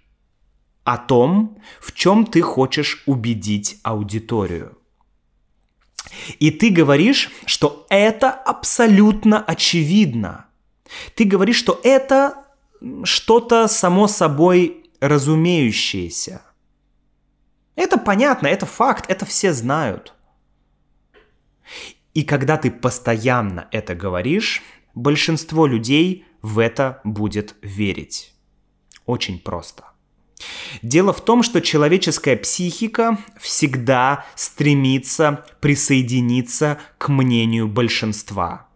о 0.83 0.97
том, 0.97 1.57
в 1.79 1.93
чем 1.93 2.25
ты 2.25 2.41
хочешь 2.41 3.03
убедить 3.05 3.77
аудиторию. 3.83 4.77
И 6.39 6.51
ты 6.51 6.69
говоришь, 6.69 7.31
что 7.45 7.85
это 7.89 8.31
абсолютно 8.31 9.41
очевидно. 9.41 10.45
Ты 11.15 11.25
говоришь, 11.25 11.57
что 11.57 11.79
это 11.83 12.45
что-то 13.03 13.67
само 13.67 14.07
собой 14.07 14.85
разумеющееся. 14.99 16.41
Это 17.75 17.97
понятно, 17.97 18.47
это 18.47 18.65
факт, 18.65 19.05
это 19.09 19.25
все 19.25 19.53
знают. 19.53 20.13
И 22.13 22.23
когда 22.23 22.57
ты 22.57 22.69
постоянно 22.69 23.67
это 23.71 23.95
говоришь, 23.95 24.61
большинство 24.93 25.65
людей 25.65 26.25
в 26.41 26.59
это 26.59 26.99
будет 27.03 27.55
верить. 27.61 28.33
Очень 29.05 29.39
просто. 29.39 29.90
Дело 30.81 31.13
в 31.13 31.21
том, 31.21 31.43
что 31.43 31.61
человеческая 31.61 32.35
психика 32.35 33.17
всегда 33.39 34.25
стремится 34.35 35.45
присоединиться 35.59 36.79
к 36.97 37.09
мнению 37.09 37.67
большинства. 37.67 38.67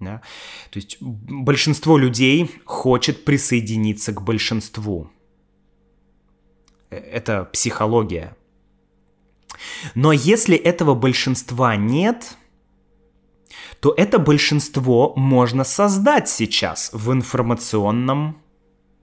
Да? 0.00 0.22
То 0.70 0.78
есть 0.78 0.98
большинство 1.00 1.98
людей 1.98 2.50
хочет 2.64 3.24
присоединиться 3.24 4.12
к 4.12 4.22
большинству. 4.22 5.10
Э, 6.90 6.96
это 6.96 7.44
психология. 7.44 8.36
Но 9.94 10.12
если 10.12 10.56
этого 10.56 10.94
большинства 10.94 11.74
нет, 11.74 12.36
то 13.80 13.92
это 13.96 14.20
большинство 14.20 15.14
можно 15.16 15.64
создать 15.64 16.28
сейчас 16.28 16.90
в 16.92 17.12
информационном 17.12 18.40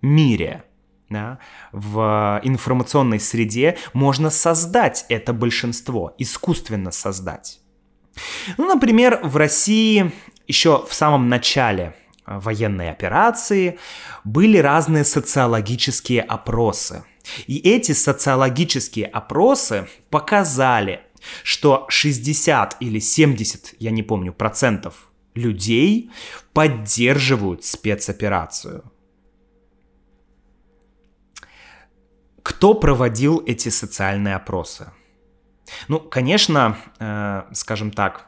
мире– 0.02 0.64
да, 1.10 1.40
в 1.72 2.42
информационной 2.44 3.20
среде 3.20 3.78
можно 3.94 4.30
создать 4.30 5.06
это 5.10 5.34
большинство, 5.34 6.16
искусственно 6.18 6.92
создать. 6.92 7.60
Ну, 8.58 8.74
например, 8.74 9.20
в 9.24 9.36
России 9.38 10.12
еще 10.48 10.86
в 10.88 10.94
самом 10.94 11.30
начале 11.30 11.96
э, 12.26 12.40
военной 12.40 12.90
операции 12.90 13.78
были 14.24 14.58
разные 14.58 15.04
социологические 15.04 16.22
опросы. 16.22 17.04
И 17.48 17.58
эти 17.58 17.92
социологические 17.92 19.08
опросы 19.08 19.88
показали, 20.10 21.02
что 21.44 21.86
60 21.90 22.78
или 22.80 23.00
70, 23.00 23.76
я 23.80 23.92
не 23.92 24.04
помню, 24.04 24.32
процентов 24.32 25.10
людей 25.34 26.12
поддерживают 26.54 27.66
спецоперацию. 27.66 28.84
Кто 32.46 32.76
проводил 32.76 33.42
эти 33.48 33.70
социальные 33.70 34.36
опросы? 34.36 34.92
Ну, 35.88 36.00
конечно, 36.00 36.78
э, 37.00 37.42
скажем 37.54 37.90
так, 37.90 38.28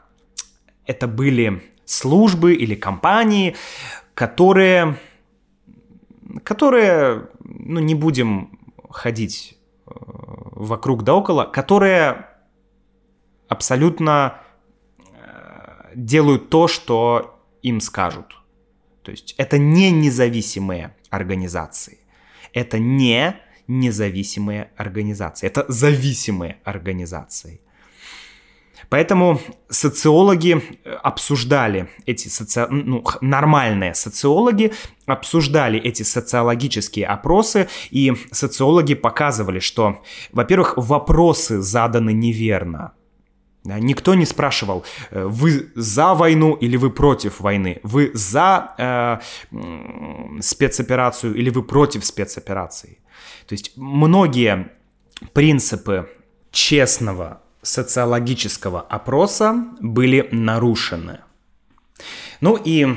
это 0.87 1.07
были 1.07 1.61
службы 1.85 2.55
или 2.55 2.73
компании, 2.73 3.55
которые, 4.15 4.97
которые, 6.43 7.27
ну, 7.43 7.79
не 7.79 7.93
будем 7.93 8.59
ходить 8.89 9.55
э, 9.85 9.91
вокруг 9.91 11.03
да 11.03 11.13
около, 11.13 11.43
которые 11.45 12.25
абсолютно 13.47 14.39
э, 14.97 15.91
делают 15.93 16.49
то, 16.49 16.67
что 16.67 17.39
им 17.61 17.79
скажут. 17.81 18.35
То 19.03 19.11
есть 19.11 19.35
это 19.37 19.59
не 19.59 19.91
независимые 19.91 20.95
организации. 21.11 21.99
Это 22.51 22.79
не 22.79 23.39
независимые 23.67 24.71
организации. 24.77 25.47
Это 25.47 25.65
зависимые 25.67 26.57
организации. 26.63 27.61
Поэтому 28.89 29.41
социологи 29.69 30.61
э, 30.85 30.93
обсуждали 31.03 31.89
эти 32.05 32.29
соци... 32.29 32.67
ну, 32.69 33.03
нормальные 33.21 33.93
социологи 33.95 34.71
обсуждали 35.05 35.79
эти 35.79 36.03
социологические 36.03 37.05
опросы, 37.05 37.67
и 37.91 38.13
социологи 38.31 38.93
показывали, 38.93 39.59
что, 39.59 40.01
во-первых, 40.31 40.73
вопросы 40.77 41.61
заданы 41.61 42.13
неверно. 42.13 42.93
Никто 43.67 44.15
не 44.15 44.25
спрашивал, 44.25 44.85
э, 45.11 45.25
вы 45.25 45.71
за 45.75 46.13
войну 46.13 46.53
или 46.53 46.77
вы 46.77 46.89
против 46.89 47.39
войны, 47.39 47.79
вы 47.83 48.11
за 48.13 48.73
э, 48.77 49.19
спецоперацию 50.41 51.35
или 51.35 51.49
вы 51.49 51.63
против 51.63 52.05
спецоперации. 52.05 52.99
То 53.47 53.53
есть 53.53 53.73
многие 53.75 54.71
принципы 55.33 56.09
честного 56.51 57.41
социологического 57.61 58.81
опроса 58.81 59.65
были 59.79 60.29
нарушены. 60.31 61.19
Ну 62.41 62.55
и 62.55 62.87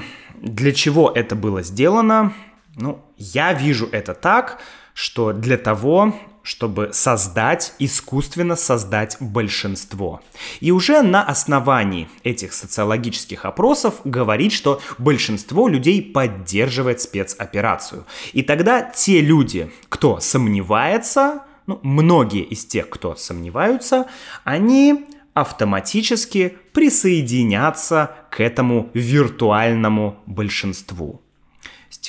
для 0.41 0.73
чего 0.73 1.11
это 1.11 1.35
было 1.35 1.63
сделано? 1.63 2.33
Ну, 2.77 3.05
я 3.17 3.53
вижу 3.53 3.89
это 3.93 4.15
так, 4.15 4.59
что 4.95 5.33
для 5.33 5.57
того, 5.57 6.15
чтобы 6.43 6.91
создать, 6.93 7.75
искусственно 7.79 8.57
создать 8.57 9.17
большинство. 9.21 10.23
И 10.61 10.71
уже 10.71 11.03
на 11.03 11.23
основании 11.23 12.09
этих 12.25 12.53
социологических 12.53 13.45
опросов 13.45 14.01
говорить, 14.05 14.53
что 14.53 14.81
большинство 14.99 15.69
людей 15.69 16.03
поддерживает 16.03 17.01
спецоперацию. 17.01 18.07
И 18.33 18.43
тогда 18.43 18.83
те 18.83 19.21
люди, 19.21 19.71
кто 19.89 20.19
сомневается, 20.21 21.43
ну, 21.67 21.79
многие 21.83 22.43
из 22.43 22.65
тех, 22.65 22.89
кто 22.89 23.15
сомневаются, 23.15 24.07
они 24.45 25.07
автоматически 25.35 26.57
присоединятся 26.73 28.17
к 28.31 28.41
этому 28.41 28.91
виртуальному 28.95 30.19
большинству. 30.27 31.23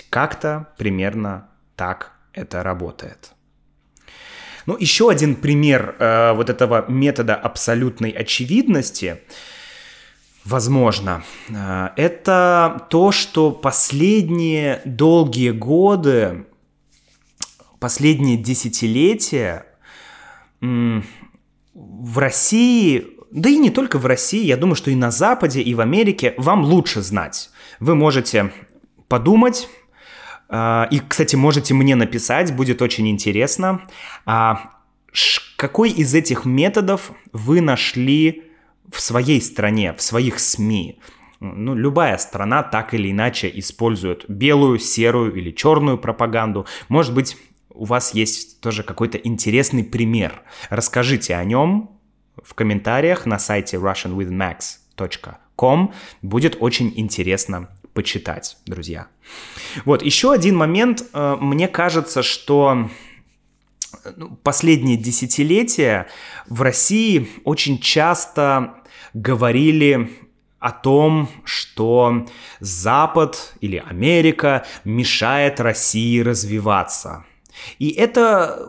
Как-то 0.09 0.67
примерно 0.77 1.49
так 1.75 2.13
это 2.33 2.63
работает. 2.63 3.33
Ну, 4.65 4.77
еще 4.79 5.09
один 5.09 5.35
пример 5.35 5.95
э, 5.97 6.33
вот 6.33 6.49
этого 6.49 6.85
метода 6.87 7.35
абсолютной 7.35 8.11
очевидности, 8.11 9.21
возможно, 10.45 11.23
э, 11.49 11.89
это 11.95 12.87
то, 12.89 13.11
что 13.11 13.51
последние 13.51 14.81
долгие 14.85 15.49
годы, 15.49 16.45
последние 17.79 18.37
десятилетия 18.37 19.65
э, 20.61 21.01
в 21.73 22.17
России, 22.19 23.07
да 23.31 23.49
и 23.49 23.57
не 23.57 23.71
только 23.71 23.97
в 23.97 24.05
России, 24.05 24.45
я 24.45 24.57
думаю, 24.57 24.75
что 24.75 24.91
и 24.91 24.95
на 24.95 25.09
Западе, 25.09 25.61
и 25.61 25.73
в 25.73 25.81
Америке 25.81 26.35
вам 26.37 26.63
лучше 26.63 27.01
знать. 27.01 27.49
Вы 27.79 27.95
можете 27.95 28.53
подумать, 29.07 29.67
и, 30.51 31.01
кстати, 31.07 31.35
можете 31.35 31.73
мне 31.73 31.95
написать, 31.95 32.55
будет 32.55 32.81
очень 32.81 33.07
интересно. 33.07 33.87
А, 34.25 34.71
какой 35.55 35.91
из 35.91 36.13
этих 36.13 36.43
методов 36.45 37.13
вы 37.31 37.61
нашли 37.61 38.43
в 38.91 38.99
своей 38.99 39.39
стране, 39.41 39.93
в 39.93 40.01
своих 40.01 40.39
СМИ? 40.39 40.99
Ну, 41.39 41.73
любая 41.73 42.17
страна 42.17 42.63
так 42.63 42.93
или 42.93 43.11
иначе 43.11 43.49
использует 43.53 44.29
белую, 44.29 44.79
серую 44.79 45.33
или 45.33 45.51
черную 45.51 45.97
пропаганду. 45.97 46.65
Может 46.89 47.15
быть, 47.15 47.37
у 47.69 47.85
вас 47.85 48.13
есть 48.13 48.59
тоже 48.59 48.83
какой-то 48.83 49.17
интересный 49.17 49.85
пример. 49.85 50.41
Расскажите 50.69 51.35
о 51.35 51.45
нем 51.45 51.91
в 52.43 52.53
комментариях 52.53 53.25
на 53.25 53.39
сайте 53.39 53.77
russianwithmax.com. 53.77 55.93
Будет 56.21 56.57
очень 56.59 56.91
интересно 56.95 57.69
почитать, 57.93 58.57
друзья. 58.65 59.07
Вот, 59.85 60.01
еще 60.01 60.31
один 60.31 60.55
момент. 60.55 61.03
Э, 61.13 61.37
мне 61.39 61.67
кажется, 61.67 62.23
что 62.23 62.89
ну, 64.15 64.37
последние 64.43 64.97
десятилетия 64.97 66.07
в 66.47 66.61
России 66.61 67.29
очень 67.43 67.79
часто 67.79 68.75
говорили 69.13 70.09
о 70.59 70.71
том, 70.71 71.27
что 71.43 72.27
Запад 72.59 73.53
или 73.61 73.77
Америка 73.77 74.65
мешает 74.85 75.59
России 75.59 76.19
развиваться. 76.19 77.25
И 77.79 77.89
это 77.89 78.67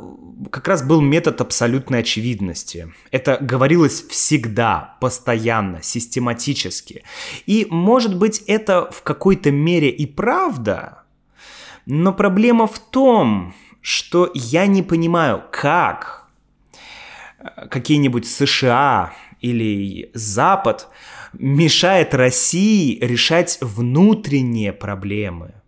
как 0.51 0.69
раз 0.69 0.83
был 0.83 1.01
метод 1.01 1.41
абсолютной 1.41 2.01
очевидности. 2.01 2.93
Это 3.11 3.39
говорилось 3.41 4.03
всегда, 4.03 4.97
постоянно, 5.01 5.83
систематически. 5.83 7.05
И, 7.47 7.67
может 7.71 8.17
быть, 8.17 8.43
это 8.47 8.91
в 8.91 9.03
какой-то 9.03 9.51
мере 9.51 9.91
и 9.91 10.07
правда, 10.07 11.03
но 11.87 12.13
проблема 12.13 12.67
в 12.67 12.79
том, 12.79 13.55
что 13.81 14.31
я 14.35 14.67
не 14.67 14.83
понимаю, 14.83 15.43
как 15.51 16.29
какие-нибудь 17.71 18.27
США 18.27 19.13
или 19.41 20.11
Запад 20.15 20.89
мешает 21.33 22.15
России 22.15 22.99
решать 23.01 23.59
внутренние 23.61 24.73
проблемы– 24.73 25.55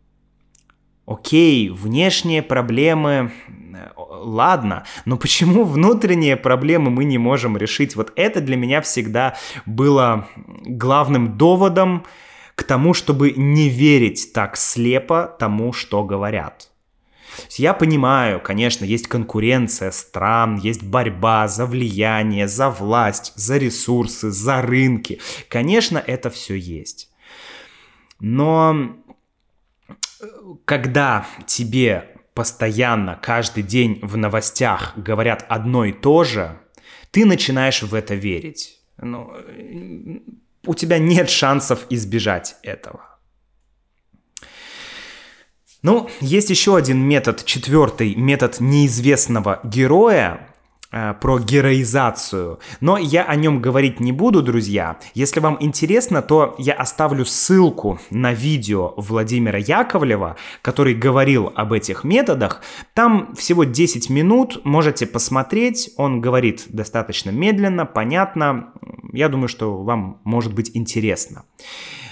Окей, 1.07 1.69
внешние 1.69 2.43
проблемы, 2.43 3.31
э, 3.49 3.89
ладно, 3.97 4.85
но 5.05 5.17
почему 5.19 5.65
внутренние 5.65 6.37
проблемы 6.37 6.91
мы 6.91 7.05
не 7.05 7.19
можем 7.19 7.57
решить? 7.57 7.95
Вот 7.95 8.13
это 8.17 8.41
для 8.41 8.57
меня 8.57 8.81
всегда 8.81 9.37
было 9.67 10.29
главным 10.65 11.37
доводом 11.37 12.05
к 12.55 12.63
тому, 12.63 12.95
чтобы 12.95 13.33
не 13.33 13.69
верить 13.69 14.33
так 14.33 14.57
слепо 14.57 15.35
тому, 15.39 15.73
что 15.73 16.05
говорят. 16.05 16.71
Я 17.51 17.75
понимаю, 17.75 18.41
конечно, 18.41 18.85
есть 18.85 19.09
конкуренция 19.09 19.91
стран, 19.91 20.57
есть 20.57 20.85
борьба 20.85 21.49
за 21.49 21.67
влияние, 21.67 22.49
за 22.49 22.71
власть, 22.71 23.33
за 23.35 23.59
ресурсы, 23.59 24.31
за 24.31 24.63
рынки. 24.63 25.21
Конечно, 25.49 25.99
это 25.99 26.31
все 26.31 26.55
есть. 26.55 27.11
Но 28.21 28.95
когда 30.65 31.27
тебе 31.47 32.11
постоянно, 32.35 33.19
каждый 33.23 33.63
день 33.63 34.01
в 34.03 34.17
новостях 34.17 34.93
говорят 34.97 35.45
одно 35.49 35.85
и 35.85 35.93
то 35.93 36.25
же, 36.25 36.59
ты 37.11 37.25
начинаешь 37.25 37.83
в 37.83 37.95
это 37.95 38.15
верить. 38.15 38.81
Ну, 38.97 39.33
у 40.67 40.75
тебя 40.75 40.99
нет 40.99 41.31
шансов 41.31 41.87
избежать 41.91 42.57
этого. 42.63 43.19
Ну, 45.83 46.09
есть 46.21 46.49
еще 46.51 46.77
один 46.77 46.99
метод, 46.99 47.45
четвертый 47.45 48.15
метод 48.15 48.59
неизвестного 48.59 49.61
героя, 49.65 50.54
про 51.21 51.39
героизацию. 51.39 52.61
Но 52.81 52.99
я 52.99 53.25
о 53.25 53.35
нем 53.35 53.61
говорить 53.61 54.01
не 54.01 54.13
буду, 54.13 54.43
друзья. 54.43 54.99
Если 55.15 55.41
вам 55.41 55.57
интересно, 55.61 56.23
то 56.23 56.55
я 56.59 56.75
оставлю 56.75 57.25
ссылку 57.25 57.99
на 58.11 58.33
видео 58.33 58.95
Владимира 58.97 59.59
Яковлева, 59.59 60.37
который 60.63 60.95
говорил 60.95 61.53
об 61.55 61.73
этих 61.73 62.05
методах. 62.05 62.63
Там 62.95 63.35
всего 63.35 63.65
10 63.65 64.09
минут, 64.11 64.65
можете 64.65 65.07
посмотреть. 65.07 65.91
Он 65.97 66.21
говорит 66.21 66.67
достаточно 66.69 67.31
медленно, 67.31 67.87
понятно. 67.87 68.73
Я 69.13 69.29
думаю, 69.29 69.49
что 69.49 69.83
вам 69.83 70.21
может 70.25 70.55
быть 70.55 70.71
интересно. 70.75 71.45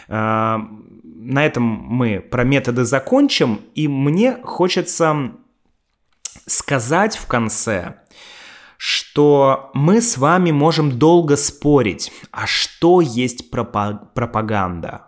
Э, 0.09 0.59
на 1.05 1.47
этом 1.47 1.63
мы 1.63 2.21
про 2.21 2.45
методы 2.45 2.85
закончим, 2.85 3.61
и 3.75 3.87
мне 3.87 4.39
хочется 4.43 5.33
сказать 6.47 7.17
в 7.17 7.27
конце, 7.27 7.97
что 8.85 9.71
мы 9.75 10.03
с 10.03 10.19
вами 10.19 10.51
можем 10.51 10.99
долго 10.99 11.37
спорить, 11.37 12.11
а 12.33 12.49
что 12.49 13.01
есть 13.01 13.49
пропаганда. 13.49 15.03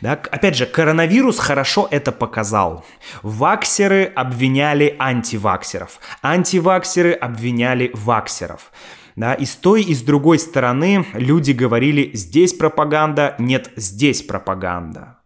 Да, 0.00 0.12
опять 0.12 0.56
же, 0.56 0.64
коронавирус 0.64 1.38
хорошо 1.38 1.86
это 1.90 2.12
показал. 2.12 2.82
Ваксеры 3.22 4.04
обвиняли 4.04 4.96
антиваксеров, 4.98 6.00
антиваксеры 6.22 7.12
обвиняли 7.12 7.90
ваксеров. 7.92 8.72
Да, 9.16 9.34
и 9.34 9.44
с 9.44 9.54
той, 9.54 9.82
и 9.82 9.92
с 9.94 10.00
другой 10.00 10.38
стороны 10.38 11.04
люди 11.12 11.52
говорили, 11.52 12.12
здесь 12.14 12.54
пропаганда, 12.54 13.34
нет, 13.38 13.70
здесь 13.76 14.22
пропаганда. 14.22 15.18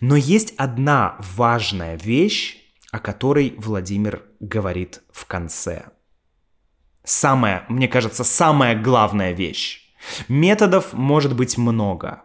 Но 0.00 0.16
есть 0.16 0.52
одна 0.56 1.16
важная 1.36 1.96
вещь, 1.96 2.56
о 2.90 2.98
которой 2.98 3.54
Владимир 3.56 4.24
говорит 4.40 5.00
в 5.12 5.26
конце– 5.26 5.84
самая, 7.04 7.64
мне 7.68 7.88
кажется, 7.88 8.24
самая 8.24 8.74
главная 8.80 9.32
вещь. 9.32 9.80
Методов 10.28 10.92
может 10.92 11.36
быть 11.36 11.56
много. 11.56 12.22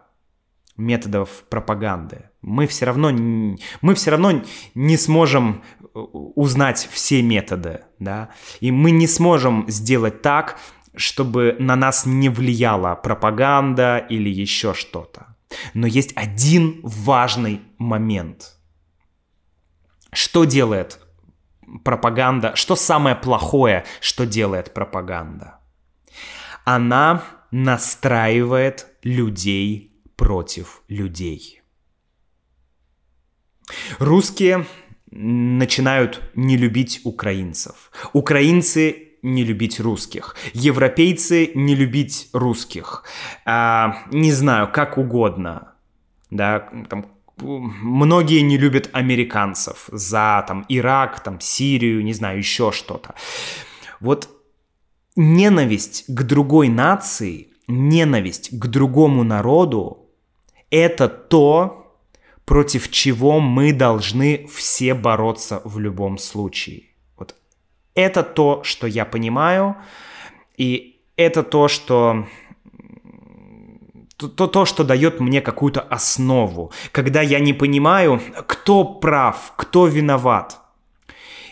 Методов 0.76 1.44
пропаганды. 1.48 2.30
Мы 2.42 2.66
все 2.66 2.86
равно, 2.86 3.10
мы 3.10 3.94
все 3.94 4.10
равно 4.10 4.42
не 4.74 4.96
сможем 4.96 5.62
э, 5.80 5.86
узнать 5.94 6.88
все 6.90 7.22
методы, 7.22 7.82
да, 7.98 8.30
и 8.60 8.70
мы 8.70 8.90
не 8.90 9.06
сможем 9.06 9.66
сделать 9.68 10.22
так, 10.22 10.58
чтобы 10.94 11.54
на 11.58 11.76
нас 11.76 12.06
не 12.06 12.30
влияла 12.30 12.94
пропаганда 12.94 13.98
или 13.98 14.30
еще 14.30 14.72
что-то. 14.72 15.36
Но 15.74 15.86
есть 15.86 16.12
один 16.16 16.80
важный 16.82 17.60
момент. 17.78 18.56
Что 20.12 20.44
делает 20.44 20.98
пропаганда? 21.84 22.54
Что 22.56 22.76
самое 22.76 23.16
плохое, 23.16 23.84
что 24.00 24.26
делает 24.26 24.74
пропаганда? 24.74 25.60
Она 26.64 27.22
настраивает 27.50 28.86
людей 29.02 30.02
против 30.16 30.82
людей. 30.88 31.62
Русские 33.98 34.66
начинают 35.10 36.20
не 36.34 36.56
любить 36.56 37.00
украинцев. 37.04 37.90
Украинцы 38.12 39.10
не 39.22 39.44
любить 39.44 39.80
русских. 39.80 40.36
Европейцы 40.52 41.50
не 41.54 41.74
любить 41.74 42.28
русских. 42.32 43.04
А, 43.44 44.04
не 44.10 44.32
знаю, 44.32 44.70
как 44.72 44.98
угодно. 44.98 45.74
Да, 46.30 46.68
там, 46.88 47.06
многие 47.40 48.40
не 48.40 48.58
любят 48.58 48.90
американцев 48.92 49.88
за 49.92 50.44
там 50.46 50.64
Ирак, 50.68 51.20
там 51.20 51.40
Сирию, 51.40 52.04
не 52.04 52.12
знаю, 52.12 52.38
еще 52.38 52.72
что-то. 52.72 53.14
Вот 54.00 54.28
ненависть 55.16 56.04
к 56.08 56.22
другой 56.22 56.68
нации, 56.68 57.48
ненависть 57.66 58.50
к 58.52 58.66
другому 58.66 59.24
народу– 59.24 60.08
это 60.70 61.08
то, 61.08 61.98
против 62.44 62.90
чего 62.90 63.40
мы 63.40 63.72
должны 63.72 64.46
все 64.52 64.94
бороться 64.94 65.60
в 65.64 65.78
любом 65.78 66.18
случае. 66.18 66.82
Вот 67.16 67.34
это 67.94 68.22
то, 68.22 68.62
что 68.64 68.86
я 68.86 69.04
понимаю, 69.04 69.76
и 70.56 71.00
это 71.16 71.42
то, 71.42 71.68
что 71.68 72.26
то, 74.28 74.46
то, 74.46 74.64
что 74.64 74.84
дает 74.84 75.20
мне 75.20 75.40
какую-то 75.40 75.80
основу. 75.80 76.72
Когда 76.92 77.22
я 77.22 77.40
не 77.40 77.52
понимаю, 77.52 78.20
кто 78.46 78.84
прав, 78.84 79.52
кто 79.56 79.86
виноват, 79.86 80.58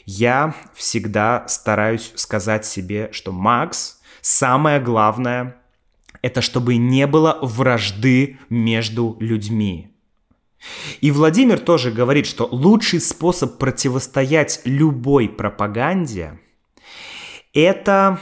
я 0.04 0.54
всегда 0.74 1.46
стараюсь 1.48 2.12
сказать 2.14 2.64
себе, 2.64 3.10
что 3.12 3.32
Макс, 3.32 4.00
самое 4.20 4.80
главное, 4.80 5.56
это 6.22 6.42
чтобы 6.42 6.76
не 6.76 7.06
было 7.06 7.38
вражды 7.42 8.38
между 8.48 9.16
людьми. 9.20 9.92
И 11.00 11.10
Владимир 11.10 11.58
тоже 11.58 11.90
говорит, 11.90 12.26
что 12.26 12.48
лучший 12.50 13.00
способ 13.00 13.58
противостоять 13.58 14.60
любой 14.64 15.28
пропаганде– 15.28 16.40
это 17.54 18.18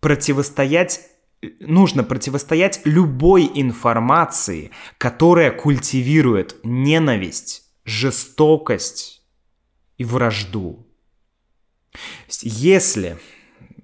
противостоять 0.00 1.11
нужно 1.60 2.04
противостоять 2.04 2.80
любой 2.84 3.50
информации, 3.54 4.70
которая 4.98 5.50
культивирует 5.50 6.56
ненависть, 6.62 7.64
жестокость 7.84 9.22
и 9.98 10.04
вражду. 10.04 10.86
Если 12.40 13.18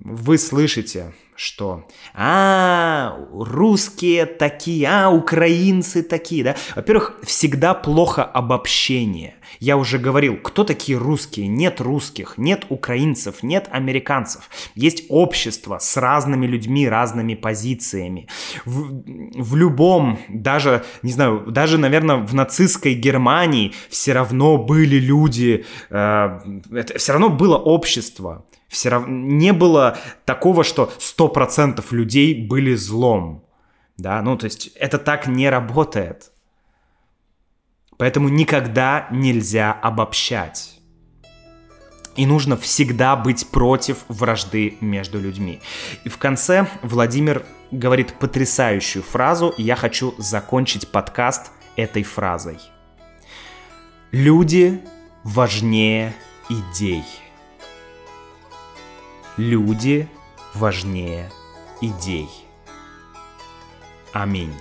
вы 0.01 0.39
слышите 0.39 1.15
что 1.39 1.87
а, 2.15 3.17
русские 3.33 4.27
такие, 4.27 4.89
а, 4.89 5.09
украинцы 5.09 6.03
такие, 6.03 6.43
да. 6.43 6.57
Во-первых, 6.75 7.21
всегда 7.23 7.75
плохо 7.75 8.25
обобщение. 8.25 9.37
Я 9.61 9.77
уже 9.77 9.99
говорил, 9.99 10.37
кто 10.37 10.65
такие 10.65 10.99
русские? 10.99 11.47
Нет 11.47 11.81
русских, 11.81 12.35
нет 12.39 12.67
украинцев, 12.71 13.45
нет 13.45 13.69
американцев. 13.71 14.51
Есть 14.75 15.05
общество 15.09 15.79
с 15.79 15.97
разными 15.97 16.45
людьми, 16.45 16.89
разными 16.89 17.37
позициями. 17.37 18.27
В, 18.65 19.05
в 19.41 19.55
любом, 19.55 20.19
даже, 20.29 20.85
не 21.03 21.13
знаю, 21.13 21.45
даже, 21.47 21.79
наверное, 21.79 22.17
в 22.17 22.35
нацистской 22.35 22.95
Германии 22.95 23.75
все 23.89 24.13
равно 24.13 24.59
были 24.59 24.97
люди, 24.97 25.65
э, 25.89 26.41
это, 26.73 26.99
все 26.99 27.13
равно 27.13 27.29
было 27.29 27.57
общество. 27.57 28.45
Все 28.69 28.91
равно 28.91 29.09
не 29.09 29.53
было 29.53 29.99
такого, 30.25 30.63
что 30.63 30.93
100% 30.99 31.85
людей 31.91 32.47
были 32.47 32.75
злом. 32.75 33.45
Да, 33.97 34.23
ну 34.23 34.37
то 34.37 34.45
есть 34.45 34.69
это 34.77 34.99
так 34.99 35.27
не 35.27 35.49
работает. 35.49 36.31
Поэтому 37.97 38.29
никогда 38.29 39.09
нельзя 39.11 39.73
обобщать. 39.73 40.79
И 42.15 42.27
нужно 42.27 42.57
всегда 42.57 43.17
быть 43.17 43.49
против 43.49 43.99
вражды 44.09 44.77
между 44.81 45.21
людьми. 45.21 45.61
И 46.05 46.09
в 46.09 46.19
конце 46.19 46.69
Владимир 46.83 47.45
говорит 47.71 48.15
потрясающую 48.15 49.03
фразу, 49.03 49.55
и 49.57 49.63
я 49.63 49.77
хочу 49.77 50.15
закончить 50.19 50.89
подкаст 50.89 51.51
этой 51.77 52.03
фразой. 52.03 52.59
Люди 54.11 54.81
важнее 55.23 56.15
идей 56.49 57.05
люди 59.39 60.09
важнее 60.55 61.31
идей. 61.81 62.29
Аминь. 64.13 64.53